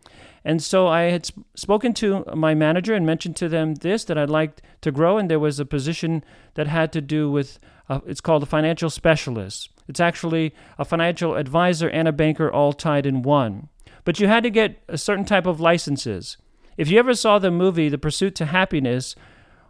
And 0.46 0.62
so 0.62 0.86
I 0.86 1.10
had 1.10 1.26
sp- 1.26 1.42
spoken 1.56 1.92
to 1.94 2.24
my 2.32 2.54
manager 2.54 2.94
and 2.94 3.04
mentioned 3.04 3.34
to 3.38 3.48
them 3.48 3.74
this 3.74 4.04
that 4.04 4.16
I'd 4.16 4.30
like 4.30 4.62
to 4.82 4.92
grow, 4.92 5.18
and 5.18 5.28
there 5.28 5.40
was 5.40 5.58
a 5.58 5.66
position 5.66 6.22
that 6.54 6.68
had 6.68 6.92
to 6.92 7.00
do 7.00 7.28
with 7.28 7.58
it's 8.06 8.20
called 8.20 8.44
a 8.44 8.46
financial 8.46 8.88
specialist. 8.88 9.70
It's 9.88 9.98
actually 9.98 10.54
a 10.78 10.84
financial 10.84 11.34
advisor 11.34 11.88
and 11.88 12.06
a 12.06 12.12
banker 12.12 12.48
all 12.48 12.72
tied 12.72 13.06
in 13.06 13.22
one. 13.22 13.70
But 14.04 14.20
you 14.20 14.28
had 14.28 14.44
to 14.44 14.50
get 14.50 14.80
a 14.86 14.96
certain 14.96 15.24
type 15.24 15.46
of 15.46 15.60
licenses. 15.60 16.36
If 16.76 16.88
you 16.88 17.00
ever 17.00 17.14
saw 17.14 17.40
the 17.40 17.50
movie 17.50 17.88
The 17.88 17.98
Pursuit 17.98 18.36
to 18.36 18.46
Happiness 18.46 19.16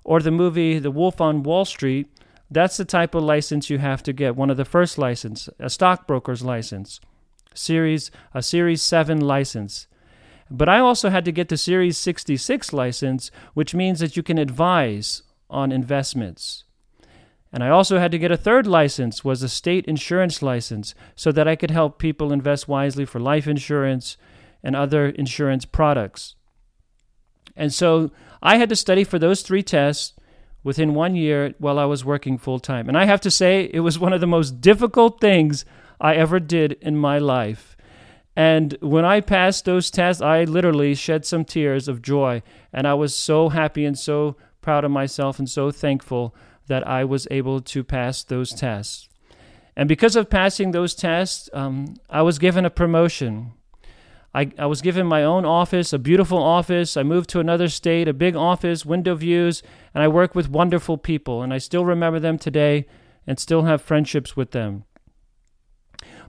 or 0.05 0.21
the 0.21 0.31
movie 0.31 0.79
The 0.79 0.91
Wolf 0.91 1.23
on 1.23 1.43
Wall 1.43 1.65
Street, 1.65 2.11
that's 2.51 2.77
the 2.77 2.85
type 2.85 3.15
of 3.15 3.25
license 3.25 3.71
you 3.71 3.79
have 3.79 4.03
to 4.03 4.13
get. 4.13 4.37
One 4.37 4.51
of 4.51 4.59
the 4.59 4.67
first 4.67 4.99
license, 4.99 5.49
a 5.59 5.71
stockbroker's 5.71 6.43
license, 6.43 7.01
series 7.55 8.11
a 8.35 8.43
Series 8.43 8.83
7 8.83 9.21
license. 9.21 9.87
But 10.51 10.69
I 10.69 10.79
also 10.79 11.11
had 11.11 11.25
to 11.25 11.33
get 11.33 11.49
the 11.49 11.57
Series 11.57 11.99
66 11.99 12.73
license, 12.73 13.31
which 13.55 13.75
means 13.75 14.01
that 14.01 14.17
you 14.17 14.23
can 14.23 14.39
advise 14.39 15.23
on 15.51 15.73
investments. 15.73 16.65
And 17.53 17.65
I 17.65 17.69
also 17.69 17.99
had 17.99 18.13
to 18.13 18.19
get 18.19 18.31
a 18.31 18.37
third 18.37 18.67
license, 18.67 19.25
was 19.25 19.43
a 19.43 19.49
state 19.49 19.87
insurance 19.87 20.43
license, 20.43 20.95
so 21.15 21.33
that 21.33 21.49
I 21.49 21.57
could 21.57 21.71
help 21.71 21.99
people 21.99 22.33
invest 22.33 22.69
wisely 22.69 23.05
for 23.05 23.19
life 23.19 23.47
insurance 23.47 24.17
and 24.63 24.77
other 24.77 25.09
insurance 25.09 25.65
products. 25.65 26.35
And 27.57 27.73
so 27.73 28.11
I 28.43 28.59
had 28.59 28.69
to 28.69 28.77
study 28.77 29.05
for 29.05 29.19
those 29.19 29.43
three 29.43 29.63
tests 29.63 30.13
within 30.63 30.95
one 30.95 31.15
year 31.15 31.55
while 31.59 31.79
I 31.79 31.85
was 31.85 32.05
working 32.05 32.39
full 32.39 32.59
time. 32.59 32.89
And 32.89 32.99
I 32.99 33.05
have 33.05 33.21
to 33.23 33.31
say, 33.31 33.71
it 33.73 33.81
was 33.81 33.99
one 33.99 34.13
of 34.13 34.21
the 34.21 34.27
most 34.27 34.61
difficult 34.61 35.21
things 35.21 35.65
I 36.01 36.15
ever 36.17 36.41
did 36.41 36.73
in 36.83 36.97
my 36.97 37.19
life. 37.19 37.76
And 38.37 38.77
when 38.81 39.07
I 39.07 39.21
passed 39.23 39.65
those 39.65 39.91
tests, 39.91 40.21
I 40.21 40.45
literally 40.45 40.95
shed 40.95 41.25
some 41.25 41.45
tears 41.45 41.89
of 41.89 42.03
joy. 42.03 42.43
And 42.73 42.87
I 42.87 42.93
was 42.93 43.15
so 43.15 43.49
happy 43.49 43.87
and 43.87 43.99
so 43.99 44.37
proud 44.61 44.85
of 44.85 44.91
myself 44.91 45.39
and 45.39 45.49
so 45.49 45.71
thankful 45.71 46.35
that 46.67 46.87
I 46.87 47.05
was 47.05 47.27
able 47.31 47.61
to 47.63 47.83
pass 47.83 48.23
those 48.23 48.53
tests. 48.53 49.09
And 49.75 49.89
because 49.89 50.17
of 50.17 50.29
passing 50.29 50.73
those 50.73 50.95
tests, 50.95 51.49
um, 51.53 51.95
I 52.11 52.23
was 52.23 52.39
given 52.39 52.65
a 52.65 52.71
promotion. 52.71 53.53
I, 54.35 54.51
I 54.59 54.67
was 54.67 54.83
given 54.83 55.07
my 55.07 55.23
own 55.23 55.47
office, 55.47 55.93
a 55.93 55.99
beautiful 55.99 56.43
office. 56.43 56.97
I 56.97 57.03
moved 57.03 57.31
to 57.31 57.41
another 57.41 57.69
state, 57.69 58.09
a 58.09 58.13
big 58.13 58.37
office, 58.37 58.85
window 58.85 59.15
views, 59.15 59.63
and 59.95 60.03
I 60.03 60.09
work 60.09 60.35
with 60.35 60.51
wonderful 60.51 60.99
people. 60.99 61.43
And 61.43 61.55
I 61.55 61.59
still 61.59 61.87
remember 61.87 62.21
them 62.21 62.37
today 62.37 62.87
and 63.27 63.39
still 63.39 63.63
have 63.63 63.81
friendships 63.81 64.37
with 64.37 64.51
them. 64.51 64.85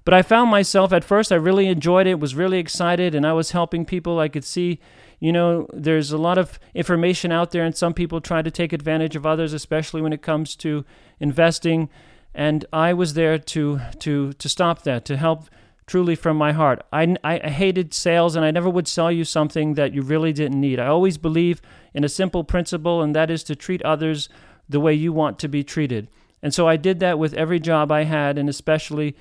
But 0.08 0.14
I 0.14 0.22
found 0.22 0.50
myself 0.50 0.94
at 0.94 1.04
first, 1.04 1.34
I 1.34 1.36
really 1.36 1.68
enjoyed 1.68 2.08
it, 2.08 2.18
was 2.18 2.34
really 2.34 2.60
excited, 2.60 3.14
and 3.14 3.28
I 3.28 3.34
was 3.34 3.52
helping 3.52 3.84
people. 3.84 4.20
I 4.20 4.30
could 4.30 4.46
see, 4.46 4.80
you 5.20 5.34
know, 5.34 5.68
there's 5.74 6.14
a 6.14 6.18
lot 6.18 6.38
of 6.38 6.62
information 6.74 7.34
out 7.34 7.52
there, 7.52 7.66
and 7.66 7.76
some 7.76 7.94
people 7.94 8.22
try 8.22 8.42
to 8.42 8.50
take 8.50 8.72
advantage 8.72 9.18
of 9.18 9.26
others, 9.26 9.52
especially 9.52 10.02
when 10.02 10.14
it 10.14 10.22
comes 10.22 10.56
to 10.64 10.86
investing. 11.20 11.90
And 12.34 12.64
I 12.72 12.94
was 12.94 13.16
there 13.16 13.38
to 13.38 13.82
to 14.00 14.32
to 14.32 14.48
stop 14.48 14.84
that, 14.84 15.04
to 15.04 15.18
help 15.18 15.50
truly 15.88 16.16
from 16.16 16.38
my 16.38 16.54
heart. 16.54 16.86
I, 16.94 17.18
I 17.22 17.40
hated 17.50 17.94
sales 17.94 18.38
and 18.38 18.46
I 18.46 18.52
never 18.52 18.70
would 18.70 18.88
sell 18.88 19.12
you 19.12 19.26
something 19.26 19.74
that 19.74 19.94
you 19.94 20.02
really 20.02 20.32
didn't 20.32 20.62
need. 20.62 20.80
I 20.80 20.88
always 20.88 21.18
believe 21.18 21.62
in 21.94 22.06
a 22.06 22.10
simple 22.10 22.46
principle, 22.46 23.02
and 23.02 23.14
that 23.14 23.30
is 23.30 23.44
to 23.44 23.58
treat 23.58 23.82
others 23.82 24.30
the 24.70 24.80
way 24.80 24.94
you 24.94 25.12
want 25.12 25.38
to 25.40 25.50
be 25.50 25.66
treated. 25.66 26.08
And 26.42 26.54
so 26.54 26.66
I 26.66 26.78
did 26.78 27.02
that 27.02 27.20
with 27.20 27.34
every 27.34 27.60
job 27.60 27.92
I 27.92 28.04
had, 28.06 28.38
and 28.38 28.48
especially 28.48 29.14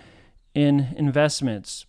in 0.57 0.95
investments. 0.97 1.85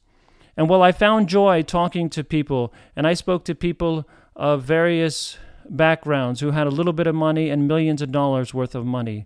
And 0.58 0.68
while 0.68 0.84
I 0.84 0.92
found 0.92 1.30
joy 1.30 1.62
talking 1.62 2.10
to 2.10 2.24
people, 2.24 2.74
and 2.96 3.08
I 3.08 3.14
spoke 3.14 3.46
to 3.46 3.56
people 3.56 4.08
of 4.36 4.64
various 4.64 5.38
backgrounds 5.70 6.42
who 6.42 6.52
had 6.52 6.68
a 6.68 6.72
little 6.72 6.94
bit 6.94 7.08
of 7.08 7.16
money 7.16 7.50
and 7.50 7.68
millions 7.68 8.02
of 8.02 8.12
dollars 8.12 8.54
worth 8.54 8.76
of 8.76 8.86
money. 8.86 9.26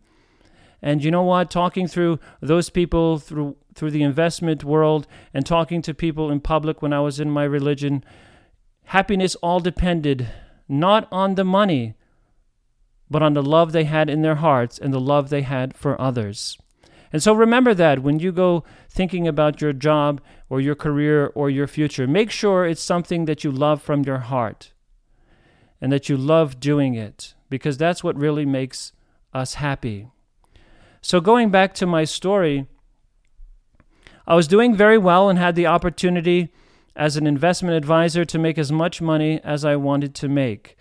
And 0.82 1.04
you 1.04 1.10
know 1.10 1.24
what? 1.24 1.50
Talking 1.50 1.88
through 1.88 2.20
those 2.40 2.70
people 2.70 3.18
through 3.18 3.58
through 3.74 3.92
the 3.92 4.04
investment 4.04 4.64
world 4.64 5.08
and 5.34 5.46
talking 5.46 5.82
to 5.82 5.94
people 5.94 6.30
in 6.30 6.42
public 6.42 6.82
when 6.82 6.92
I 6.92 7.00
was 7.00 7.20
in 7.20 7.30
my 7.32 7.46
religion, 7.46 8.04
happiness 8.86 9.36
all 9.36 9.62
depended 9.62 10.28
not 10.68 11.08
on 11.12 11.36
the 11.36 11.46
money, 11.46 11.96
but 13.10 13.24
on 13.24 13.34
the 13.34 13.44
love 13.44 13.72
they 13.72 13.86
had 13.86 14.10
in 14.10 14.22
their 14.22 14.36
hearts 14.36 14.78
and 14.78 14.94
the 14.94 15.00
love 15.00 15.30
they 15.30 15.42
had 15.42 15.76
for 15.76 16.00
others. 16.02 16.58
And 17.12 17.22
so 17.22 17.34
remember 17.34 17.74
that 17.74 18.00
when 18.00 18.20
you 18.20 18.32
go 18.32 18.63
thinking 18.89 19.27
about 19.27 19.62
your 19.62 19.74
job 19.74 20.22
or 20.50 20.62
your 20.62 20.75
career 20.75 21.32
or 21.36 21.50
your 21.50 21.68
future, 21.68 22.08
make 22.08 22.32
sure 22.32 22.65
it's 22.65 22.82
something 22.82 23.25
that 23.25 23.44
you 23.44 23.51
love 23.51 23.82
from 23.82 24.03
your 24.03 24.20
heart 24.20 24.72
and 25.82 25.91
that 25.91 26.08
you 26.08 26.15
love 26.15 26.60
doing 26.60 26.94
it 26.94 27.34
because 27.50 27.77
that's 27.77 28.03
what 28.03 28.15
really 28.15 28.46
makes 28.46 28.94
us 29.34 29.56
happy. 29.56 30.08
So, 31.01 31.20
going 31.20 31.50
back 31.50 31.74
to 31.75 31.86
my 31.86 32.03
story, 32.03 32.68
I 34.27 34.36
was 34.36 34.48
doing 34.48 34.75
very 34.75 34.98
well 34.98 35.30
and 35.30 35.39
had 35.39 35.56
the 35.56 35.65
opportunity 35.65 36.50
as 36.96 37.18
an 37.18 37.25
investment 37.25 37.75
advisor 37.75 38.24
to 38.25 38.39
make 38.39 38.58
as 38.58 38.72
much 38.72 39.01
money 39.01 39.41
as 39.44 39.65
I 39.65 39.75
wanted 39.75 40.13
to 40.15 40.30
make. 40.30 40.77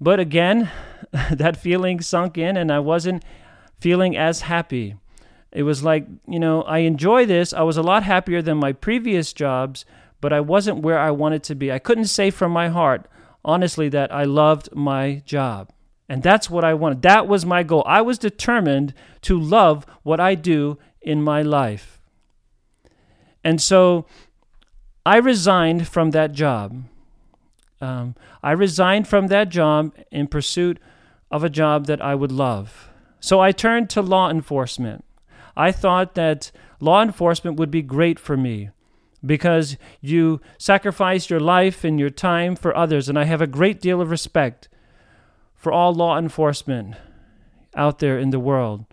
But 0.00 0.18
again, 0.18 0.70
that 1.30 1.56
feeling 1.56 2.00
sunk 2.00 2.38
in 2.38 2.56
and 2.56 2.72
I 2.72 2.78
wasn't 2.78 3.22
feeling 3.80 4.16
as 4.16 4.42
happy. 4.42 4.96
It 5.52 5.64
was 5.64 5.82
like, 5.82 6.06
you 6.26 6.40
know, 6.40 6.62
I 6.62 6.78
enjoy 6.78 7.26
this. 7.26 7.52
I 7.52 7.62
was 7.62 7.76
a 7.76 7.82
lot 7.82 8.02
happier 8.02 8.40
than 8.40 8.56
my 8.56 8.72
previous 8.72 9.32
jobs, 9.32 9.84
but 10.20 10.32
I 10.32 10.40
wasn't 10.40 10.82
where 10.82 10.98
I 10.98 11.10
wanted 11.10 11.42
to 11.44 11.54
be. 11.54 11.70
I 11.70 11.78
couldn't 11.78 12.06
say 12.06 12.30
from 12.30 12.52
my 12.52 12.68
heart, 12.68 13.06
honestly, 13.44 13.88
that 13.90 14.12
I 14.12 14.24
loved 14.24 14.74
my 14.74 15.22
job. 15.26 15.70
And 16.08 16.22
that's 16.22 16.48
what 16.48 16.64
I 16.64 16.74
wanted. 16.74 17.02
That 17.02 17.28
was 17.28 17.44
my 17.44 17.62
goal. 17.62 17.84
I 17.86 18.00
was 18.02 18.18
determined 18.18 18.94
to 19.22 19.38
love 19.38 19.86
what 20.02 20.20
I 20.20 20.34
do 20.34 20.78
in 21.00 21.22
my 21.22 21.42
life. 21.42 22.00
And 23.44 23.60
so 23.60 24.06
I 25.04 25.16
resigned 25.16 25.88
from 25.88 26.12
that 26.12 26.32
job. 26.32 26.84
Um, 27.80 28.14
I 28.42 28.52
resigned 28.52 29.08
from 29.08 29.26
that 29.26 29.48
job 29.48 29.94
in 30.10 30.28
pursuit 30.28 30.78
of 31.30 31.42
a 31.42 31.50
job 31.50 31.86
that 31.86 32.00
I 32.00 32.14
would 32.14 32.30
love. 32.30 32.90
So 33.18 33.40
I 33.40 33.52
turned 33.52 33.90
to 33.90 34.02
law 34.02 34.30
enforcement. 34.30 35.04
I 35.56 35.72
thought 35.72 36.14
that 36.14 36.50
law 36.80 37.02
enforcement 37.02 37.58
would 37.58 37.70
be 37.70 37.82
great 37.82 38.18
for 38.18 38.36
me 38.36 38.70
because 39.24 39.76
you 40.00 40.40
sacrifice 40.58 41.30
your 41.30 41.40
life 41.40 41.84
and 41.84 41.98
your 41.98 42.10
time 42.10 42.56
for 42.56 42.76
others. 42.76 43.08
And 43.08 43.18
I 43.18 43.24
have 43.24 43.40
a 43.40 43.46
great 43.46 43.80
deal 43.80 44.00
of 44.00 44.10
respect 44.10 44.68
for 45.54 45.72
all 45.72 45.94
law 45.94 46.18
enforcement 46.18 46.96
out 47.76 48.00
there 48.00 48.18
in 48.18 48.30
the 48.30 48.40
world, 48.40 48.84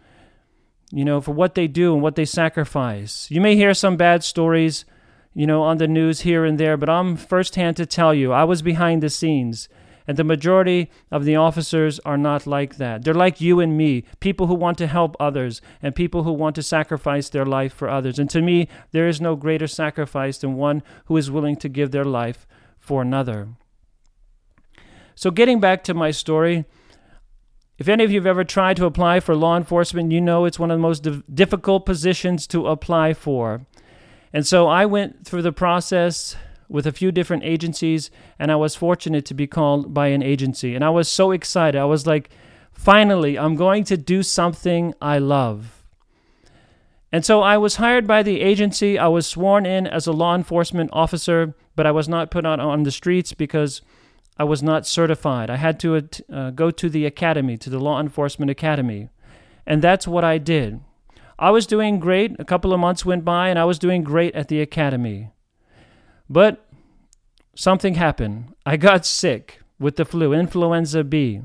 you 0.92 1.04
know, 1.04 1.20
for 1.20 1.32
what 1.32 1.56
they 1.56 1.68
do 1.68 1.94
and 1.94 2.02
what 2.02 2.16
they 2.16 2.26
sacrifice. 2.26 3.30
You 3.32 3.42
may 3.42 3.56
hear 3.56 3.74
some 3.74 3.98
bad 3.98 4.24
stories, 4.24 4.86
you 5.34 5.48
know, 5.48 5.64
on 5.64 5.78
the 5.78 5.88
news 5.88 6.22
here 6.22 6.46
and 6.46 6.60
there, 6.60 6.78
but 6.78 6.90
I'm 6.90 7.18
firsthand 7.18 7.78
to 7.78 7.86
tell 7.86 8.14
you, 8.14 8.32
I 8.32 8.44
was 8.44 8.62
behind 8.62 9.02
the 9.02 9.10
scenes. 9.10 9.68
And 10.10 10.18
the 10.18 10.24
majority 10.24 10.90
of 11.12 11.24
the 11.24 11.36
officers 11.36 12.00
are 12.00 12.18
not 12.18 12.48
like 12.48 12.78
that. 12.78 13.04
They're 13.04 13.14
like 13.14 13.40
you 13.40 13.60
and 13.60 13.78
me, 13.78 14.06
people 14.20 14.48
who 14.48 14.56
want 14.56 14.80
to 14.80 14.88
help 14.88 15.16
others 15.20 15.62
and 15.84 15.94
people 15.94 16.24
who 16.24 16.32
want 16.32 16.56
to 16.56 16.64
sacrifice 16.64 17.30
their 17.30 17.46
life 17.46 17.72
for 17.72 17.88
others. 17.88 18.18
And 18.18 18.28
to 18.32 18.42
me, 18.42 18.68
there 18.90 19.08
is 19.08 19.22
no 19.22 19.36
greater 19.36 19.68
sacrifice 19.68 20.40
than 20.40 20.56
one 20.56 20.82
who 21.06 21.16
is 21.16 21.30
willing 21.30 21.58
to 21.58 21.70
give 21.70 21.92
their 21.92 22.04
life 22.04 22.48
for 22.80 23.04
another. 23.04 23.50
So, 25.14 25.30
getting 25.30 25.60
back 25.60 25.84
to 25.84 25.94
my 25.94 26.10
story, 26.10 26.66
if 27.78 27.88
any 27.88 28.04
of 28.04 28.10
you 28.10 28.18
have 28.18 28.26
ever 28.26 28.44
tried 28.44 28.78
to 28.78 28.88
apply 28.88 29.20
for 29.20 29.36
law 29.36 29.56
enforcement, 29.56 30.12
you 30.12 30.22
know 30.22 30.46
it's 30.46 30.58
one 30.58 30.72
of 30.72 30.80
the 30.80 30.82
most 30.82 31.06
difficult 31.36 31.86
positions 31.86 32.48
to 32.48 32.66
apply 32.66 33.14
for. 33.14 33.68
And 34.34 34.48
so 34.48 34.66
I 34.66 34.88
went 34.88 35.28
through 35.28 35.44
the 35.44 35.52
process 35.52 36.36
with 36.70 36.88
a 36.88 36.92
few 36.92 37.12
different 37.12 37.44
agencies, 37.44 38.12
and 38.38 38.52
I 38.52 38.56
was 38.56 38.76
fortunate 38.76 39.26
to 39.26 39.34
be 39.34 39.48
called 39.48 39.94
by 39.94 40.08
an 40.08 40.24
agency. 40.24 40.76
And 40.76 40.84
I 40.84 40.90
was 40.90 41.10
so 41.10 41.32
excited. 41.32 41.80
I 41.80 41.86
was 41.86 42.08
like, 42.08 42.30
finally, 42.72 43.38
I'm 43.38 43.56
going 43.56 43.84
to 43.86 43.98
do 43.98 44.24
something 44.24 44.94
I 45.02 45.18
love. 45.18 45.84
And 47.12 47.26
so 47.26 47.42
I 47.42 47.58
was 47.58 47.78
hired 47.78 48.06
by 48.06 48.22
the 48.22 48.40
agency. 48.40 49.00
I 49.00 49.08
was 49.08 49.26
sworn 49.26 49.66
in 49.66 49.88
as 49.88 50.06
a 50.06 50.12
law 50.12 50.36
enforcement 50.36 50.92
officer, 50.94 51.56
but 51.76 51.88
I 51.88 51.92
was 51.92 52.08
not 52.08 52.30
put 52.30 52.46
out 52.46 52.60
on 52.60 52.84
the 52.84 52.92
streets 52.92 53.34
because 53.34 53.82
I 54.38 54.44
was 54.44 54.62
not 54.62 54.86
certified. 54.86 55.50
I 55.50 55.58
had 55.58 55.80
to 55.82 56.08
uh, 56.32 56.52
go 56.52 56.70
to 56.70 56.90
the 56.90 57.06
academy, 57.06 57.58
to 57.58 57.70
the 57.70 57.80
law 57.80 58.00
enforcement 58.00 58.52
academy. 58.52 59.10
And 59.66 59.82
that's 59.82 60.08
what 60.08 60.24
I 60.24 60.38
did. 60.38 60.82
I 61.40 61.50
was 61.52 61.66
doing 61.66 62.00
great. 62.00 62.36
A 62.38 62.46
couple 62.46 62.74
of 62.74 62.80
months 62.80 63.06
went 63.06 63.26
by, 63.26 63.50
and 63.50 63.58
I 63.58 63.66
was 63.66 63.80
doing 63.80 64.04
great 64.04 64.36
at 64.36 64.48
the 64.48 64.62
academy. 64.62 65.30
But 66.30 66.66
something 67.56 67.96
happened. 67.96 68.54
I 68.66 68.78
got 68.78 69.06
sick 69.06 69.60
with 69.80 69.96
the 69.96 70.06
flu, 70.06 70.34
influenza 70.34 71.04
B. 71.04 71.42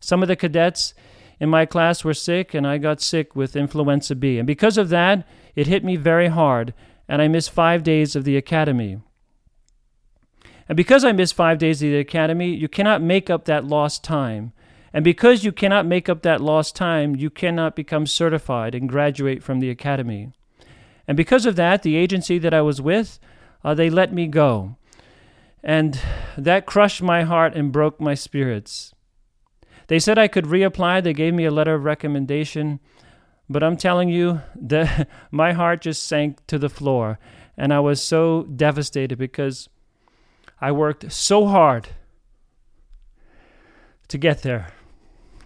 Some 0.00 0.22
of 0.22 0.28
the 0.28 0.36
cadets 0.36 0.94
in 1.40 1.48
my 1.48 1.66
class 1.66 2.04
were 2.04 2.14
sick, 2.14 2.54
and 2.54 2.66
I 2.66 2.78
got 2.78 3.00
sick 3.00 3.34
with 3.34 3.56
influenza 3.56 4.14
B. 4.14 4.38
And 4.38 4.46
because 4.46 4.78
of 4.78 4.88
that, 4.90 5.26
it 5.54 5.66
hit 5.66 5.84
me 5.84 5.96
very 5.96 6.28
hard, 6.28 6.74
and 7.08 7.22
I 7.22 7.28
missed 7.28 7.50
five 7.50 7.82
days 7.82 8.14
of 8.14 8.24
the 8.24 8.36
academy. 8.36 8.98
And 10.68 10.76
because 10.76 11.04
I 11.04 11.12
missed 11.12 11.34
five 11.34 11.58
days 11.58 11.82
of 11.82 11.90
the 11.90 11.98
academy, 11.98 12.54
you 12.54 12.68
cannot 12.68 13.00
make 13.00 13.30
up 13.30 13.44
that 13.44 13.64
lost 13.64 14.02
time. 14.02 14.52
And 14.92 15.04
because 15.04 15.44
you 15.44 15.52
cannot 15.52 15.86
make 15.86 16.08
up 16.08 16.22
that 16.22 16.40
lost 16.40 16.74
time, 16.74 17.14
you 17.14 17.30
cannot 17.30 17.76
become 17.76 18.06
certified 18.06 18.74
and 18.74 18.88
graduate 18.88 19.42
from 19.42 19.60
the 19.60 19.70
academy. 19.70 20.32
And 21.06 21.16
because 21.16 21.46
of 21.46 21.56
that, 21.56 21.82
the 21.82 21.96
agency 21.96 22.38
that 22.38 22.54
I 22.54 22.62
was 22.62 22.80
with 22.80 23.20
uh, 23.66 23.74
they 23.74 23.90
let 23.90 24.12
me 24.12 24.28
go. 24.28 24.76
And 25.60 26.00
that 26.38 26.66
crushed 26.66 27.02
my 27.02 27.24
heart 27.24 27.56
and 27.56 27.72
broke 27.72 28.00
my 28.00 28.14
spirits. 28.14 28.94
They 29.88 29.98
said 29.98 30.18
I 30.18 30.28
could 30.28 30.44
reapply. 30.44 31.02
They 31.02 31.12
gave 31.12 31.34
me 31.34 31.44
a 31.46 31.50
letter 31.50 31.74
of 31.74 31.82
recommendation. 31.82 32.78
But 33.50 33.64
I'm 33.64 33.76
telling 33.76 34.08
you, 34.08 34.40
the, 34.54 35.08
my 35.32 35.52
heart 35.52 35.80
just 35.80 36.04
sank 36.04 36.46
to 36.46 36.58
the 36.58 36.68
floor. 36.68 37.18
And 37.56 37.74
I 37.74 37.80
was 37.80 38.00
so 38.00 38.44
devastated 38.44 39.18
because 39.18 39.68
I 40.60 40.70
worked 40.70 41.10
so 41.10 41.46
hard 41.46 41.88
to 44.06 44.16
get 44.16 44.42
there. 44.42 44.68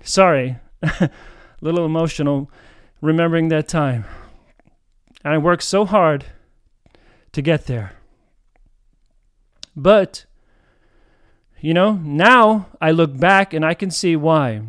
Sorry, 0.03 0.59
a 0.83 1.09
little 1.63 1.87
emotional 1.87 2.51
remembering 3.01 3.49
that 3.49 3.67
time. 3.67 4.05
I 5.25 5.39
worked 5.39 5.63
so 5.63 5.87
hard 5.87 6.27
to 7.33 7.41
get 7.41 7.65
there. 7.65 7.93
But, 9.77 10.25
you 11.61 11.75
know, 11.75 11.95
now 11.95 12.69
I 12.81 12.91
look 12.91 13.17
back 13.17 13.53
and 13.53 13.65
I 13.65 13.75
can 13.75 13.91
see 13.91 14.17
why. 14.17 14.63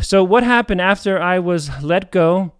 So, 0.00 0.24
what 0.24 0.42
happened 0.42 0.80
after 0.80 1.20
I 1.20 1.38
was 1.38 1.82
let 1.82 2.10
go? 2.10 2.52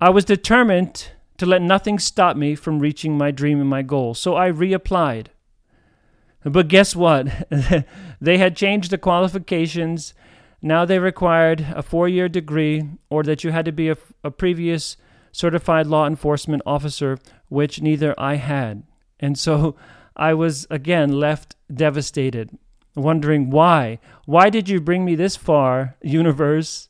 I 0.00 0.10
was 0.10 0.24
determined 0.24 1.10
to 1.36 1.46
let 1.46 1.62
nothing 1.62 1.98
stop 1.98 2.36
me 2.36 2.54
from 2.54 2.78
reaching 2.78 3.18
my 3.18 3.30
dream 3.30 3.60
and 3.60 3.68
my 3.68 3.82
goal. 3.82 4.14
So, 4.14 4.34
I 4.36 4.50
reapplied. 4.50 5.26
But 6.44 6.68
guess 6.68 6.96
what? 6.96 7.28
they 8.20 8.38
had 8.38 8.56
changed 8.56 8.90
the 8.90 8.98
qualifications. 8.98 10.14
Now 10.62 10.84
they 10.84 10.98
required 10.98 11.66
a 11.74 11.82
four 11.82 12.08
year 12.08 12.28
degree 12.28 12.88
or 13.10 13.22
that 13.24 13.44
you 13.44 13.50
had 13.50 13.64
to 13.64 13.72
be 13.72 13.90
a, 13.90 13.96
a 14.24 14.30
previous 14.30 14.96
certified 15.32 15.86
law 15.86 16.06
enforcement 16.06 16.62
officer, 16.64 17.18
which 17.48 17.80
neither 17.80 18.14
I 18.18 18.36
had. 18.36 18.84
And 19.20 19.38
so 19.38 19.76
I 20.18 20.34
was 20.34 20.66
again 20.68 21.12
left 21.12 21.54
devastated, 21.72 22.50
wondering 22.96 23.50
why. 23.50 24.00
Why 24.26 24.50
did 24.50 24.68
you 24.68 24.80
bring 24.80 25.04
me 25.04 25.14
this 25.14 25.36
far, 25.36 25.96
universe 26.02 26.88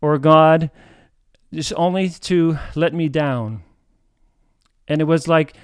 or 0.00 0.18
God, 0.18 0.70
just 1.52 1.72
only 1.76 2.08
to 2.08 2.58
let 2.74 2.94
me 2.94 3.08
down? 3.08 3.62
And 4.88 5.00
it 5.00 5.04
was 5.04 5.28
like 5.28 5.54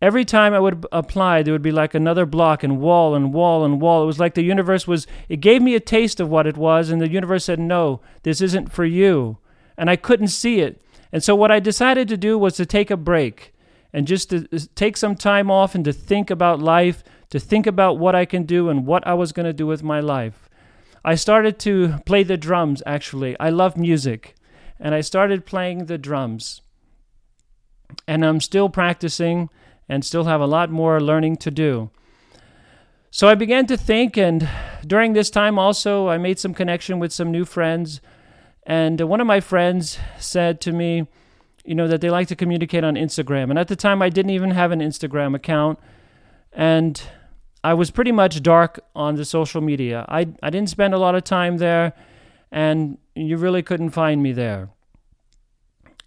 every 0.00 0.24
time 0.24 0.54
I 0.54 0.60
would 0.60 0.86
apply, 0.92 1.42
there 1.42 1.52
would 1.52 1.62
be 1.62 1.72
like 1.72 1.94
another 1.94 2.26
block 2.26 2.62
and 2.62 2.80
wall 2.80 3.14
and 3.14 3.34
wall 3.34 3.64
and 3.64 3.80
wall. 3.80 4.04
It 4.04 4.06
was 4.06 4.20
like 4.20 4.34
the 4.34 4.42
universe 4.42 4.86
was, 4.86 5.06
it 5.28 5.40
gave 5.40 5.60
me 5.60 5.74
a 5.74 5.80
taste 5.80 6.20
of 6.20 6.28
what 6.28 6.46
it 6.46 6.56
was, 6.56 6.90
and 6.90 7.00
the 7.00 7.10
universe 7.10 7.44
said, 7.44 7.58
No, 7.58 8.00
this 8.22 8.40
isn't 8.40 8.72
for 8.72 8.84
you. 8.84 9.38
And 9.76 9.90
I 9.90 9.96
couldn't 9.96 10.28
see 10.28 10.60
it. 10.60 10.80
And 11.12 11.24
so 11.24 11.34
what 11.34 11.50
I 11.50 11.58
decided 11.58 12.06
to 12.08 12.16
do 12.16 12.38
was 12.38 12.54
to 12.54 12.66
take 12.66 12.90
a 12.90 12.96
break 12.96 13.52
and 13.92 14.06
just 14.06 14.30
to 14.30 14.46
uh, 14.52 14.58
take 14.74 14.96
some 14.96 15.14
time 15.14 15.50
off 15.50 15.74
and 15.74 15.84
to 15.84 15.92
think 15.92 16.30
about 16.30 16.60
life, 16.60 17.02
to 17.30 17.40
think 17.40 17.66
about 17.66 17.98
what 17.98 18.14
I 18.14 18.24
can 18.24 18.44
do 18.44 18.68
and 18.68 18.86
what 18.86 19.06
I 19.06 19.14
was 19.14 19.32
going 19.32 19.46
to 19.46 19.52
do 19.52 19.66
with 19.66 19.82
my 19.82 20.00
life. 20.00 20.48
I 21.04 21.14
started 21.14 21.58
to 21.60 21.98
play 22.04 22.22
the 22.22 22.36
drums, 22.36 22.82
actually. 22.84 23.38
I 23.40 23.50
love 23.50 23.76
music. 23.76 24.34
And 24.78 24.94
I 24.94 25.00
started 25.00 25.46
playing 25.46 25.86
the 25.86 25.98
drums. 25.98 26.62
And 28.06 28.24
I'm 28.24 28.40
still 28.40 28.68
practicing 28.68 29.50
and 29.88 30.04
still 30.04 30.24
have 30.24 30.40
a 30.40 30.46
lot 30.46 30.70
more 30.70 31.00
learning 31.00 31.36
to 31.38 31.50
do. 31.50 31.90
So 33.10 33.28
I 33.28 33.34
began 33.34 33.66
to 33.66 33.76
think, 33.76 34.16
and 34.16 34.48
during 34.86 35.14
this 35.14 35.30
time 35.30 35.58
also, 35.58 36.08
I 36.08 36.16
made 36.16 36.38
some 36.38 36.54
connection 36.54 37.00
with 37.00 37.12
some 37.12 37.32
new 37.32 37.44
friends. 37.44 38.00
And 38.64 39.00
one 39.00 39.20
of 39.20 39.26
my 39.26 39.40
friends 39.40 39.98
said 40.18 40.60
to 40.60 40.72
me, 40.72 41.08
you 41.70 41.76
know, 41.76 41.86
that 41.86 42.00
they 42.00 42.10
like 42.10 42.26
to 42.26 42.34
communicate 42.34 42.82
on 42.82 42.96
Instagram. 42.96 43.48
And 43.48 43.56
at 43.56 43.68
the 43.68 43.76
time, 43.76 44.02
I 44.02 44.08
didn't 44.08 44.32
even 44.32 44.50
have 44.50 44.72
an 44.72 44.80
Instagram 44.80 45.36
account. 45.36 45.78
And 46.52 47.00
I 47.62 47.74
was 47.74 47.92
pretty 47.92 48.10
much 48.10 48.42
dark 48.42 48.80
on 48.96 49.14
the 49.14 49.24
social 49.24 49.60
media. 49.60 50.04
I, 50.08 50.26
I 50.42 50.50
didn't 50.50 50.68
spend 50.68 50.94
a 50.94 50.98
lot 50.98 51.14
of 51.14 51.22
time 51.22 51.58
there, 51.58 51.92
and 52.50 52.98
you 53.14 53.36
really 53.36 53.62
couldn't 53.62 53.90
find 53.90 54.20
me 54.20 54.32
there. 54.32 54.70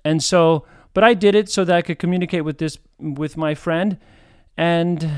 And 0.04 0.22
so, 0.22 0.66
but 0.94 1.06
I 1.06 1.14
did 1.14 1.34
it 1.34 1.48
so 1.50 1.64
that 1.64 1.74
I 1.78 1.82
could 1.82 1.98
communicate 1.98 2.44
with 2.44 2.58
this 2.58 2.78
with 3.00 3.38
my 3.38 3.56
friend 3.56 3.98
and 4.58 5.10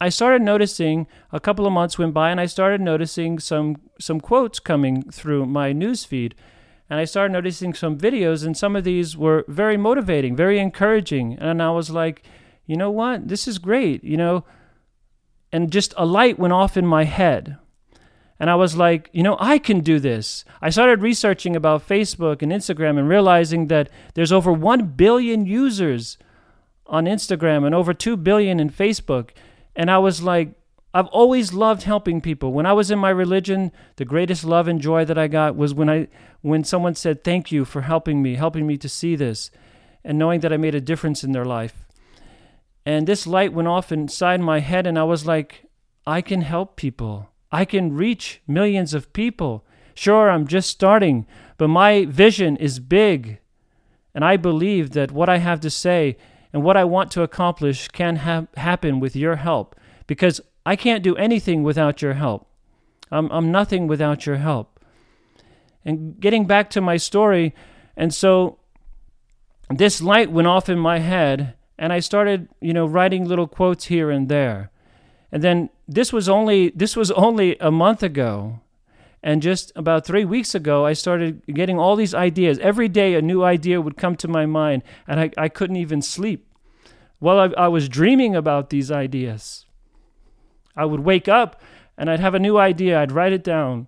I 0.00 0.08
started 0.08 0.40
noticing 0.40 1.06
a 1.32 1.40
couple 1.40 1.66
of 1.66 1.72
months 1.72 1.98
went 1.98 2.14
by 2.14 2.30
and 2.30 2.40
I 2.40 2.46
started 2.46 2.80
noticing 2.80 3.38
some 3.38 3.76
some 4.00 4.20
quotes 4.20 4.58
coming 4.58 5.10
through 5.10 5.44
my 5.46 5.72
news 5.72 6.04
feed. 6.04 6.34
And 6.88 7.00
I 7.00 7.04
started 7.04 7.32
noticing 7.32 7.74
some 7.74 7.98
videos 7.98 8.44
and 8.44 8.56
some 8.56 8.76
of 8.76 8.84
these 8.84 9.16
were 9.16 9.44
very 9.48 9.76
motivating, 9.76 10.36
very 10.36 10.58
encouraging. 10.58 11.36
And 11.38 11.62
I 11.62 11.70
was 11.70 11.90
like, 11.90 12.22
you 12.66 12.76
know 12.76 12.90
what? 12.90 13.28
This 13.28 13.48
is 13.48 13.58
great, 13.58 14.04
you 14.04 14.16
know? 14.16 14.44
And 15.52 15.72
just 15.72 15.94
a 15.96 16.06
light 16.06 16.38
went 16.38 16.52
off 16.52 16.76
in 16.76 16.86
my 16.86 17.04
head. 17.04 17.58
And 18.38 18.50
I 18.50 18.54
was 18.54 18.76
like, 18.76 19.08
you 19.12 19.22
know, 19.22 19.36
I 19.40 19.58
can 19.58 19.80
do 19.80 19.98
this. 19.98 20.44
I 20.60 20.70
started 20.70 21.00
researching 21.00 21.56
about 21.56 21.86
Facebook 21.86 22.42
and 22.42 22.52
Instagram 22.52 22.98
and 22.98 23.08
realizing 23.08 23.68
that 23.68 23.88
there's 24.14 24.32
over 24.32 24.52
1 24.52 24.88
billion 24.88 25.46
users 25.46 26.18
on 26.86 27.06
Instagram 27.06 27.64
and 27.64 27.74
over 27.74 27.94
2 27.94 28.16
billion 28.16 28.60
in 28.60 28.70
Facebook. 28.70 29.30
And 29.74 29.90
I 29.90 29.98
was 29.98 30.22
like, 30.22 30.50
I've 30.96 31.08
always 31.08 31.52
loved 31.52 31.82
helping 31.82 32.22
people. 32.22 32.54
When 32.54 32.64
I 32.64 32.72
was 32.72 32.90
in 32.90 32.98
my 32.98 33.10
religion, 33.10 33.70
the 33.96 34.06
greatest 34.06 34.44
love 34.44 34.66
and 34.66 34.80
joy 34.80 35.04
that 35.04 35.18
I 35.18 35.28
got 35.28 35.54
was 35.54 35.74
when 35.74 35.90
I 35.90 36.08
when 36.40 36.64
someone 36.64 36.94
said, 36.94 37.22
"Thank 37.22 37.52
you 37.52 37.66
for 37.66 37.82
helping 37.82 38.22
me, 38.22 38.36
helping 38.36 38.66
me 38.66 38.78
to 38.78 38.88
see 38.88 39.14
this." 39.14 39.50
And 40.02 40.18
knowing 40.18 40.40
that 40.40 40.54
I 40.54 40.56
made 40.56 40.74
a 40.74 40.80
difference 40.80 41.22
in 41.22 41.32
their 41.32 41.44
life. 41.44 41.84
And 42.86 43.06
this 43.06 43.26
light 43.26 43.52
went 43.52 43.68
off 43.68 43.92
inside 43.92 44.40
my 44.40 44.60
head 44.60 44.86
and 44.86 44.98
I 44.98 45.02
was 45.02 45.26
like, 45.26 45.66
I 46.06 46.22
can 46.22 46.40
help 46.40 46.76
people. 46.76 47.28
I 47.52 47.66
can 47.66 47.94
reach 47.94 48.40
millions 48.46 48.94
of 48.94 49.12
people. 49.12 49.66
Sure, 49.94 50.30
I'm 50.30 50.46
just 50.46 50.70
starting, 50.70 51.26
but 51.58 51.68
my 51.68 52.06
vision 52.06 52.56
is 52.56 52.78
big. 52.78 53.40
And 54.14 54.24
I 54.24 54.36
believe 54.38 54.90
that 54.90 55.10
what 55.10 55.28
I 55.28 55.38
have 55.38 55.60
to 55.60 55.70
say 55.70 56.16
and 56.52 56.62
what 56.62 56.76
I 56.76 56.84
want 56.84 57.10
to 57.10 57.22
accomplish 57.22 57.88
can 57.88 58.16
ha- 58.16 58.46
happen 58.56 59.00
with 59.00 59.16
your 59.16 59.36
help 59.36 59.74
because 60.06 60.40
I 60.66 60.74
can't 60.74 61.04
do 61.04 61.14
anything 61.14 61.62
without 61.62 62.02
your 62.02 62.14
help. 62.14 62.48
I'm, 63.12 63.30
I'm 63.30 63.52
nothing 63.52 63.86
without 63.86 64.26
your 64.26 64.36
help. 64.36 64.80
And 65.84 66.18
getting 66.18 66.44
back 66.44 66.68
to 66.70 66.80
my 66.80 66.96
story, 66.96 67.54
and 67.96 68.12
so 68.12 68.58
this 69.70 70.02
light 70.02 70.32
went 70.32 70.48
off 70.48 70.68
in 70.68 70.78
my 70.78 70.98
head, 70.98 71.54
and 71.78 71.92
I 71.92 72.00
started, 72.00 72.48
you 72.60 72.72
know, 72.72 72.84
writing 72.84 73.24
little 73.24 73.46
quotes 73.46 73.84
here 73.84 74.10
and 74.10 74.28
there. 74.28 74.72
And 75.30 75.40
then 75.42 75.70
this 75.86 76.12
was 76.12 76.28
only 76.28 76.70
this 76.70 76.96
was 76.96 77.12
only 77.12 77.56
a 77.60 77.70
month 77.70 78.02
ago. 78.02 78.60
And 79.22 79.42
just 79.42 79.72
about 79.76 80.06
three 80.06 80.24
weeks 80.24 80.54
ago, 80.54 80.86
I 80.86 80.94
started 80.94 81.42
getting 81.46 81.78
all 81.78 81.94
these 81.94 82.14
ideas. 82.14 82.58
Every 82.58 82.88
day, 82.88 83.14
a 83.14 83.22
new 83.22 83.44
idea 83.44 83.80
would 83.80 83.96
come 83.96 84.16
to 84.16 84.28
my 84.28 84.46
mind, 84.46 84.82
and 85.06 85.20
I, 85.20 85.30
I 85.36 85.48
couldn't 85.48 85.76
even 85.76 86.02
sleep. 86.02 86.46
While 87.18 87.38
I, 87.38 87.66
I 87.66 87.68
was 87.68 87.88
dreaming 87.88 88.34
about 88.34 88.70
these 88.70 88.90
ideas, 88.90 89.65
I 90.76 90.84
would 90.84 91.00
wake 91.00 91.28
up 91.28 91.60
and 91.96 92.10
I'd 92.10 92.20
have 92.20 92.34
a 92.34 92.38
new 92.38 92.58
idea. 92.58 93.00
I'd 93.00 93.12
write 93.12 93.32
it 93.32 93.44
down. 93.44 93.86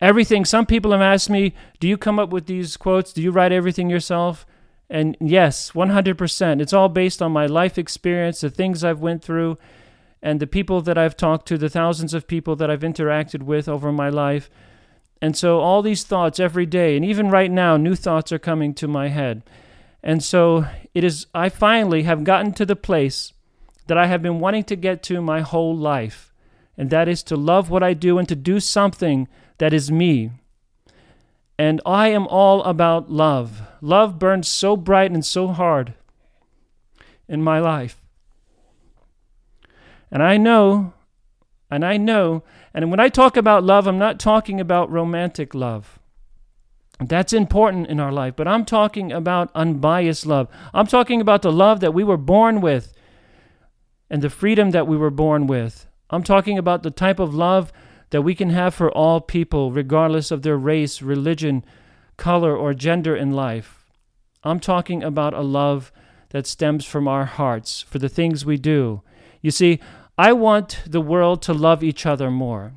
Everything, 0.00 0.44
some 0.44 0.66
people 0.66 0.90
have 0.90 1.00
asked 1.00 1.30
me, 1.30 1.54
Do 1.78 1.86
you 1.86 1.96
come 1.96 2.18
up 2.18 2.30
with 2.30 2.46
these 2.46 2.76
quotes? 2.76 3.12
Do 3.12 3.22
you 3.22 3.30
write 3.30 3.52
everything 3.52 3.88
yourself? 3.88 4.44
And 4.90 5.16
yes, 5.20 5.70
100%. 5.70 6.60
It's 6.60 6.72
all 6.72 6.88
based 6.88 7.22
on 7.22 7.32
my 7.32 7.46
life 7.46 7.78
experience, 7.78 8.40
the 8.40 8.50
things 8.50 8.82
I've 8.82 9.00
went 9.00 9.22
through, 9.22 9.58
and 10.20 10.40
the 10.40 10.46
people 10.46 10.82
that 10.82 10.98
I've 10.98 11.16
talked 11.16 11.46
to, 11.48 11.56
the 11.56 11.70
thousands 11.70 12.14
of 12.14 12.26
people 12.26 12.56
that 12.56 12.70
I've 12.70 12.80
interacted 12.80 13.44
with 13.44 13.68
over 13.68 13.92
my 13.92 14.08
life. 14.08 14.50
And 15.22 15.36
so 15.36 15.60
all 15.60 15.82
these 15.82 16.02
thoughts 16.02 16.40
every 16.40 16.66
day, 16.66 16.96
and 16.96 17.04
even 17.04 17.30
right 17.30 17.50
now, 17.50 17.76
new 17.76 17.94
thoughts 17.94 18.32
are 18.32 18.38
coming 18.40 18.74
to 18.74 18.88
my 18.88 19.08
head. 19.08 19.42
And 20.02 20.22
so 20.22 20.66
it 20.94 21.04
is 21.04 21.26
I 21.32 21.48
finally 21.48 22.02
have 22.02 22.24
gotten 22.24 22.52
to 22.54 22.66
the 22.66 22.76
place 22.76 23.32
that 23.86 23.98
I 23.98 24.06
have 24.06 24.22
been 24.22 24.40
wanting 24.40 24.64
to 24.64 24.76
get 24.76 25.02
to 25.04 25.20
my 25.20 25.40
whole 25.40 25.76
life. 25.76 26.32
And 26.76 26.90
that 26.90 27.08
is 27.08 27.22
to 27.24 27.36
love 27.36 27.70
what 27.70 27.82
I 27.82 27.94
do 27.94 28.18
and 28.18 28.28
to 28.28 28.36
do 28.36 28.60
something 28.60 29.28
that 29.58 29.72
is 29.72 29.90
me. 29.90 30.30
And 31.58 31.80
I 31.84 32.08
am 32.08 32.26
all 32.26 32.62
about 32.64 33.10
love. 33.10 33.62
Love 33.80 34.18
burns 34.18 34.48
so 34.48 34.76
bright 34.76 35.10
and 35.10 35.24
so 35.24 35.48
hard 35.48 35.94
in 37.28 37.42
my 37.42 37.58
life. 37.58 38.02
And 40.10 40.22
I 40.22 40.36
know, 40.36 40.92
and 41.70 41.84
I 41.84 41.96
know, 41.96 42.42
and 42.74 42.90
when 42.90 43.00
I 43.00 43.08
talk 43.08 43.36
about 43.36 43.64
love, 43.64 43.86
I'm 43.86 43.98
not 43.98 44.18
talking 44.18 44.60
about 44.60 44.90
romantic 44.90 45.54
love. 45.54 45.98
That's 47.00 47.32
important 47.32 47.88
in 47.88 48.00
our 48.00 48.12
life, 48.12 48.34
but 48.36 48.46
I'm 48.46 48.64
talking 48.64 49.12
about 49.12 49.50
unbiased 49.54 50.26
love. 50.26 50.48
I'm 50.72 50.86
talking 50.86 51.20
about 51.20 51.42
the 51.42 51.52
love 51.52 51.80
that 51.80 51.94
we 51.94 52.04
were 52.04 52.16
born 52.16 52.60
with 52.60 52.92
and 54.12 54.20
the 54.20 54.28
freedom 54.28 54.72
that 54.72 54.86
we 54.86 54.94
were 54.94 55.10
born 55.10 55.46
with. 55.46 55.86
I'm 56.10 56.22
talking 56.22 56.58
about 56.58 56.82
the 56.82 56.90
type 56.90 57.18
of 57.18 57.34
love 57.34 57.72
that 58.10 58.20
we 58.20 58.34
can 58.34 58.50
have 58.50 58.74
for 58.74 58.92
all 58.92 59.22
people, 59.22 59.72
regardless 59.72 60.30
of 60.30 60.42
their 60.42 60.58
race, 60.58 61.00
religion, 61.00 61.64
color, 62.18 62.54
or 62.54 62.74
gender 62.74 63.16
in 63.16 63.30
life. 63.32 63.86
I'm 64.44 64.60
talking 64.60 65.02
about 65.02 65.32
a 65.32 65.40
love 65.40 65.90
that 66.28 66.46
stems 66.46 66.84
from 66.84 67.08
our 67.08 67.24
hearts 67.24 67.80
for 67.80 67.98
the 67.98 68.10
things 68.10 68.44
we 68.44 68.58
do. 68.58 69.00
You 69.40 69.50
see, 69.50 69.80
I 70.18 70.34
want 70.34 70.82
the 70.86 71.00
world 71.00 71.40
to 71.42 71.54
love 71.54 71.82
each 71.82 72.04
other 72.04 72.30
more. 72.30 72.74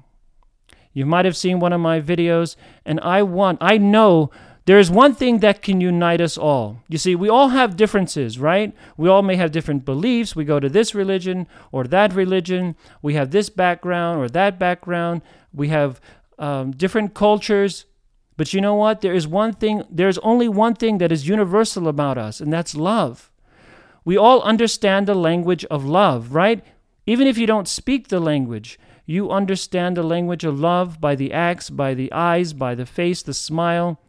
You 0.93 1.05
might 1.05 1.25
have 1.25 1.35
seen 1.35 1.59
one 1.59 1.73
of 1.73 1.81
my 1.81 1.99
videos, 1.99 2.55
and 2.85 3.01
I 3.01 3.23
want, 3.23 3.57
I 3.59 3.77
know 3.77 4.31
there 4.65 4.79
is 4.79 4.89
one 4.89 5.13
thing 5.13 5.39
that 5.39 5.61
can 5.61 5.79
unite 5.79 6.19
us 6.19 6.37
all. 6.37 6.81
You 6.89 6.97
see, 6.97 7.15
we 7.15 7.29
all 7.29 7.49
have 7.49 7.77
differences, 7.77 8.39
right? 8.39 8.73
We 8.97 9.07
all 9.07 9.21
may 9.21 9.35
have 9.35 9.51
different 9.51 9.85
beliefs. 9.85 10.35
We 10.35 10.43
go 10.43 10.59
to 10.59 10.69
this 10.69 10.95
religion 10.95 11.47
or 11.71 11.83
that 11.85 12.13
religion. 12.13 12.75
We 13.03 13.13
have 13.13 13.29
this 13.29 13.49
background 13.49 14.19
or 14.19 14.27
that 14.29 14.57
background. 14.57 15.21
We 15.53 15.67
have 15.69 16.01
um, 16.39 16.71
different 16.71 17.13
cultures. 17.13 17.85
But 18.37 18.53
you 18.53 18.59
know 18.59 18.73
what? 18.73 19.01
There 19.01 19.13
is 19.13 19.27
one 19.27 19.53
thing, 19.53 19.83
there's 19.89 20.17
only 20.19 20.49
one 20.49 20.73
thing 20.73 20.97
that 20.97 21.11
is 21.11 21.27
universal 21.27 21.87
about 21.87 22.17
us, 22.17 22.41
and 22.41 22.51
that's 22.51 22.75
love. 22.75 23.31
We 24.03 24.17
all 24.17 24.41
understand 24.41 25.07
the 25.07 25.15
language 25.15 25.63
of 25.65 25.85
love, 25.85 26.33
right? 26.33 26.63
Even 27.05 27.27
if 27.27 27.37
you 27.37 27.47
don't 27.47 27.67
speak 27.67 28.07
the 28.07 28.19
language, 28.19 28.79
you 29.05 29.31
understand 29.31 29.95
the 29.95 30.03
language 30.03 30.43
of 30.43 30.59
love 30.59 30.99
by 30.99 31.15
the 31.15 31.31
acts, 31.31 31.69
by 31.69 31.93
the 31.93 32.11
eyes, 32.11 32.53
by 32.53 32.75
the 32.75 32.85
face, 32.85 33.21
the 33.21 33.33
smile. 33.33 33.99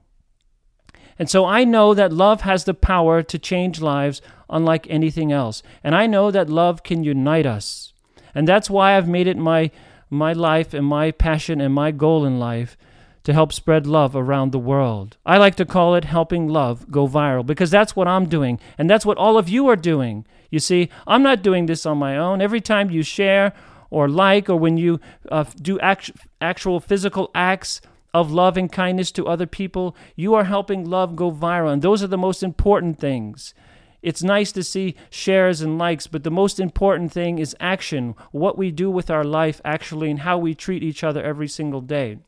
And 1.18 1.30
so 1.30 1.44
I 1.44 1.64
know 1.64 1.94
that 1.94 2.12
love 2.12 2.42
has 2.42 2.64
the 2.64 2.74
power 2.74 3.22
to 3.22 3.38
change 3.38 3.80
lives 3.80 4.20
unlike 4.50 4.86
anything 4.88 5.32
else. 5.32 5.62
And 5.82 5.94
I 5.94 6.06
know 6.06 6.30
that 6.30 6.50
love 6.50 6.82
can 6.82 7.04
unite 7.04 7.46
us. 7.46 7.92
And 8.34 8.46
that's 8.46 8.70
why 8.70 8.96
I've 8.96 9.08
made 9.08 9.26
it 9.26 9.36
my 9.36 9.70
my 10.08 10.32
life 10.32 10.72
and 10.72 10.86
my 10.86 11.10
passion 11.10 11.60
and 11.60 11.74
my 11.74 11.90
goal 11.90 12.24
in 12.24 12.38
life 12.38 12.76
to 13.24 13.32
help 13.32 13.52
spread 13.52 13.88
love 13.88 14.14
around 14.14 14.52
the 14.52 14.58
world. 14.58 15.16
I 15.26 15.36
like 15.36 15.56
to 15.56 15.64
call 15.64 15.96
it 15.96 16.04
helping 16.04 16.46
love 16.46 16.92
go 16.92 17.08
viral 17.08 17.44
because 17.44 17.72
that's 17.72 17.96
what 17.96 18.06
I'm 18.06 18.28
doing 18.28 18.60
and 18.78 18.88
that's 18.88 19.04
what 19.04 19.18
all 19.18 19.36
of 19.36 19.48
you 19.48 19.66
are 19.66 19.74
doing. 19.74 20.24
You 20.48 20.60
see, 20.60 20.90
I'm 21.08 21.24
not 21.24 21.42
doing 21.42 21.66
this 21.66 21.86
on 21.86 21.98
my 21.98 22.16
own. 22.16 22.40
Every 22.40 22.60
time 22.60 22.88
you 22.88 23.02
share 23.02 23.52
or 23.90 24.08
like 24.08 24.48
or 24.48 24.56
when 24.56 24.76
you 24.76 25.00
uh, 25.28 25.44
do 25.60 25.80
act- 25.80 26.12
actual 26.40 26.78
physical 26.78 27.32
acts 27.34 27.80
of 28.16 28.32
love 28.32 28.56
and 28.56 28.72
kindness 28.72 29.12
to 29.12 29.26
other 29.26 29.46
people, 29.46 29.94
you 30.14 30.32
are 30.32 30.44
helping 30.44 30.88
love 30.88 31.16
go 31.16 31.30
viral. 31.30 31.72
And 31.72 31.82
those 31.82 32.02
are 32.02 32.06
the 32.06 32.16
most 32.16 32.42
important 32.42 32.98
things. 32.98 33.52
It's 34.00 34.22
nice 34.22 34.52
to 34.52 34.62
see 34.62 34.96
shares 35.10 35.60
and 35.60 35.76
likes, 35.76 36.06
but 36.06 36.22
the 36.24 36.30
most 36.30 36.58
important 36.58 37.12
thing 37.12 37.38
is 37.38 37.54
action 37.60 38.14
what 38.30 38.56
we 38.56 38.70
do 38.70 38.90
with 38.90 39.10
our 39.10 39.24
life 39.24 39.60
actually 39.64 40.10
and 40.10 40.20
how 40.20 40.38
we 40.38 40.54
treat 40.54 40.82
each 40.82 41.04
other 41.04 41.22
every 41.22 41.48
single 41.48 41.82
day. 41.82 42.18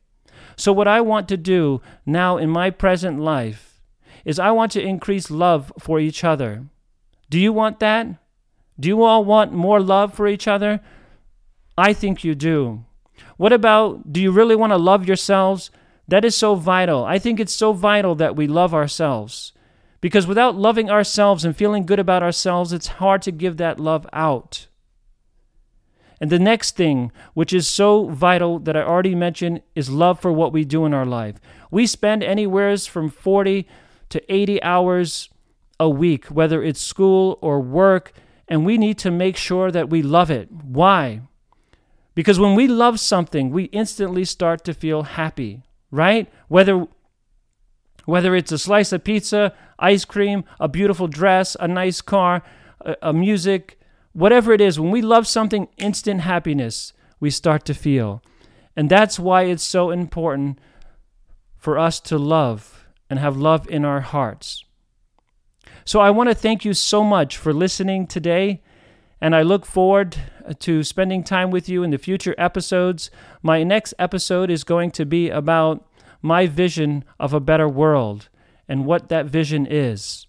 So, 0.57 0.73
what 0.73 0.89
I 0.89 1.01
want 1.01 1.27
to 1.29 1.37
do 1.37 1.81
now 2.05 2.37
in 2.37 2.51
my 2.51 2.69
present 2.69 3.21
life 3.21 3.81
is 4.25 4.39
I 4.39 4.51
want 4.51 4.73
to 4.73 4.83
increase 4.83 5.31
love 5.31 5.73
for 5.79 5.99
each 6.01 6.23
other. 6.23 6.67
Do 7.31 7.39
you 7.39 7.53
want 7.53 7.81
that? 7.81 8.09
Do 8.79 8.89
you 8.89 9.03
all 9.03 9.25
want 9.25 9.53
more 9.53 9.81
love 9.81 10.13
for 10.13 10.27
each 10.29 10.47
other? 10.47 10.81
I 11.79 11.93
think 11.93 12.25
you 12.25 12.35
do. 12.35 12.85
What 13.37 13.53
about 13.53 14.13
do 14.13 14.21
you 14.21 14.33
really 14.33 14.57
want 14.57 14.73
to 14.73 14.77
love 14.77 15.07
yourselves? 15.07 15.71
That 16.09 16.25
is 16.25 16.35
so 16.35 16.55
vital. 16.55 17.05
I 17.05 17.19
think 17.19 17.39
it's 17.39 17.53
so 17.53 17.73
vital 17.73 18.15
that 18.17 18.35
we 18.35 18.47
love 18.47 18.75
ourselves. 18.75 19.53
Because 20.01 20.27
without 20.27 20.57
loving 20.57 20.91
ourselves 20.91 21.45
and 21.45 21.57
feeling 21.57 21.85
good 21.85 21.99
about 21.99 22.23
ourselves, 22.23 22.73
it's 22.73 22.87
hard 22.87 23.21
to 23.23 23.33
give 23.33 23.57
that 23.59 23.79
love 23.79 24.07
out. 24.13 24.69
And 26.21 26.31
the 26.31 26.39
next 26.39 26.77
thing, 26.77 27.13
which 27.35 27.53
is 27.53 27.69
so 27.69 28.09
vital 28.09 28.59
that 28.61 28.77
I 28.77 28.83
already 28.83 29.15
mentioned, 29.15 29.63
is 29.75 29.91
love 29.91 30.21
for 30.21 30.33
what 30.33 30.53
we 30.53 30.65
do 30.65 30.85
in 30.85 30.95
our 30.95 31.07
life. 31.07 31.37
We 31.71 31.87
spend 31.87 32.25
anywhere 32.25 32.77
from 32.77 33.11
40 33.11 33.69
to 34.09 34.33
80 34.33 34.63
hours 34.63 35.31
a 35.79 35.89
week, 35.89 36.27
whether 36.27 36.63
it's 36.63 36.81
school 36.81 37.39
or 37.41 37.61
work, 37.61 38.13
and 38.49 38.65
we 38.65 38.79
need 38.79 38.99
to 38.99 39.11
make 39.11 39.37
sure 39.37 39.71
that 39.71 39.91
we 39.91 40.03
love 40.03 40.31
it. 40.31 40.51
Why? 40.51 41.21
Because 42.15 42.41
when 42.41 42.57
we 42.57 42.67
love 42.67 42.99
something, 42.99 43.51
we 43.51 43.65
instantly 43.65 44.25
start 44.25 44.65
to 44.65 44.75
feel 44.75 45.03
happy, 45.05 45.63
right? 45.91 46.29
Whether 46.49 46.87
Whether 48.05 48.35
it's 48.35 48.53
a 48.53 48.59
slice 48.59 48.95
of 48.95 49.05
pizza, 49.05 49.53
ice 49.79 50.07
cream, 50.07 50.45
a 50.59 50.67
beautiful 50.67 51.09
dress, 51.09 51.57
a 51.61 51.69
nice 51.69 52.01
car, 52.01 52.43
a, 52.81 52.97
a 53.03 53.13
music, 53.13 53.79
whatever 54.13 54.55
it 54.55 54.61
is, 54.61 54.81
when 54.81 54.91
we 54.91 55.03
love 55.03 55.27
something, 55.27 55.69
instant 55.77 56.23
happiness 56.23 56.95
we 57.21 57.31
start 57.31 57.65
to 57.67 57.75
feel. 57.75 58.23
And 58.75 58.89
that's 58.89 59.19
why 59.19 59.43
it's 59.43 59.63
so 59.63 59.91
important 59.91 60.59
for 61.59 61.79
us 61.79 62.01
to 62.01 62.17
love 62.17 62.89
and 63.11 63.19
have 63.19 63.37
love 63.37 63.69
in 63.69 63.85
our 63.85 64.01
hearts. 64.01 64.65
So 65.85 66.01
I 66.01 66.11
want 66.11 66.31
to 66.31 66.35
thank 66.35 66.65
you 66.65 66.75
so 66.75 67.05
much 67.05 67.37
for 67.37 67.53
listening 67.53 68.07
today. 68.07 68.63
And 69.21 69.35
I 69.35 69.43
look 69.43 69.67
forward 69.67 70.17
to 70.55 70.83
spending 70.83 71.23
time 71.23 71.51
with 71.51 71.69
you 71.69 71.83
in 71.83 71.91
the 71.91 71.99
future 71.99 72.35
episodes. 72.39 73.11
My 73.43 73.63
next 73.63 73.95
episode 73.99 74.51
is 74.51 74.65
going 74.65 74.91
to 74.93 75.05
be 75.05 75.31
about 75.31 75.87
my 76.23 76.47
vision 76.47 77.05
of 77.19 77.33
a 77.33 77.41
better 77.41 77.69
world 77.69 78.29
and 78.69 78.85
what 78.85 79.09
that 79.09 79.27
vision 79.27 79.67
is. 79.67 80.27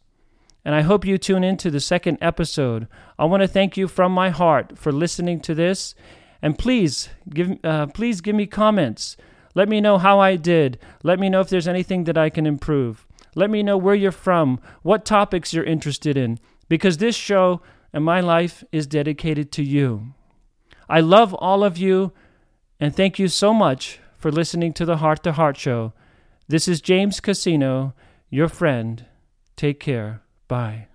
And 0.64 0.76
I 0.76 0.82
hope 0.82 1.06
you 1.06 1.18
tune 1.18 1.44
in 1.44 1.58
to 1.58 1.72
the 1.72 1.80
second 1.80 2.18
episode. 2.22 2.88
I 3.18 3.26
want 3.26 3.42
to 3.42 3.48
thank 3.48 3.78
you 3.78 3.88
from 3.88 4.12
my 4.12 4.30
heart 4.30 4.78
for 4.78 4.92
listening 4.92 5.40
to 5.42 5.56
this. 5.56 5.96
And 6.42 6.58
please 6.58 7.10
give, 7.30 7.58
uh, 7.64 7.88
please 7.88 8.22
give 8.22 8.36
me 8.36 8.46
comments. 8.46 9.18
Let 9.56 9.68
me 9.68 9.82
know 9.82 9.98
how 9.98 10.20
I 10.20 10.36
did. 10.36 10.80
Let 11.04 11.20
me 11.20 11.30
know 11.30 11.42
if 11.42 11.50
there's 11.50 11.68
anything 11.68 12.04
that 12.06 12.18
I 12.18 12.30
can 12.30 12.46
improve. 12.46 13.06
Let 13.36 13.50
me 13.50 13.64
know 13.64 13.78
where 13.78 13.96
you're 13.96 14.12
from, 14.12 14.60
what 14.84 15.06
topics 15.06 15.54
you're 15.54 15.64
interested 15.64 16.18
in, 16.18 16.40
because 16.68 16.98
this 16.98 17.16
show 17.16 17.62
and 17.94 18.04
my 18.04 18.20
life 18.20 18.64
is 18.72 18.88
dedicated 18.88 19.52
to 19.54 19.64
you. 19.64 20.14
I 20.88 21.00
love 21.00 21.34
all 21.36 21.64
of 21.64 21.78
you, 21.78 22.12
and 22.80 22.96
thank 22.96 23.20
you 23.20 23.28
so 23.28 23.54
much 23.54 24.00
for 24.18 24.32
listening 24.32 24.74
to 24.74 24.86
the 24.86 24.98
Heart 24.98 25.24
to 25.24 25.32
Heart 25.34 25.58
Show. 25.58 25.94
This 26.48 26.68
is 26.68 26.82
James 26.82 27.20
Casino, 27.20 27.94
your 28.30 28.50
friend. 28.50 29.06
Take 29.56 29.80
care. 29.80 30.22
Bye. 30.48 30.89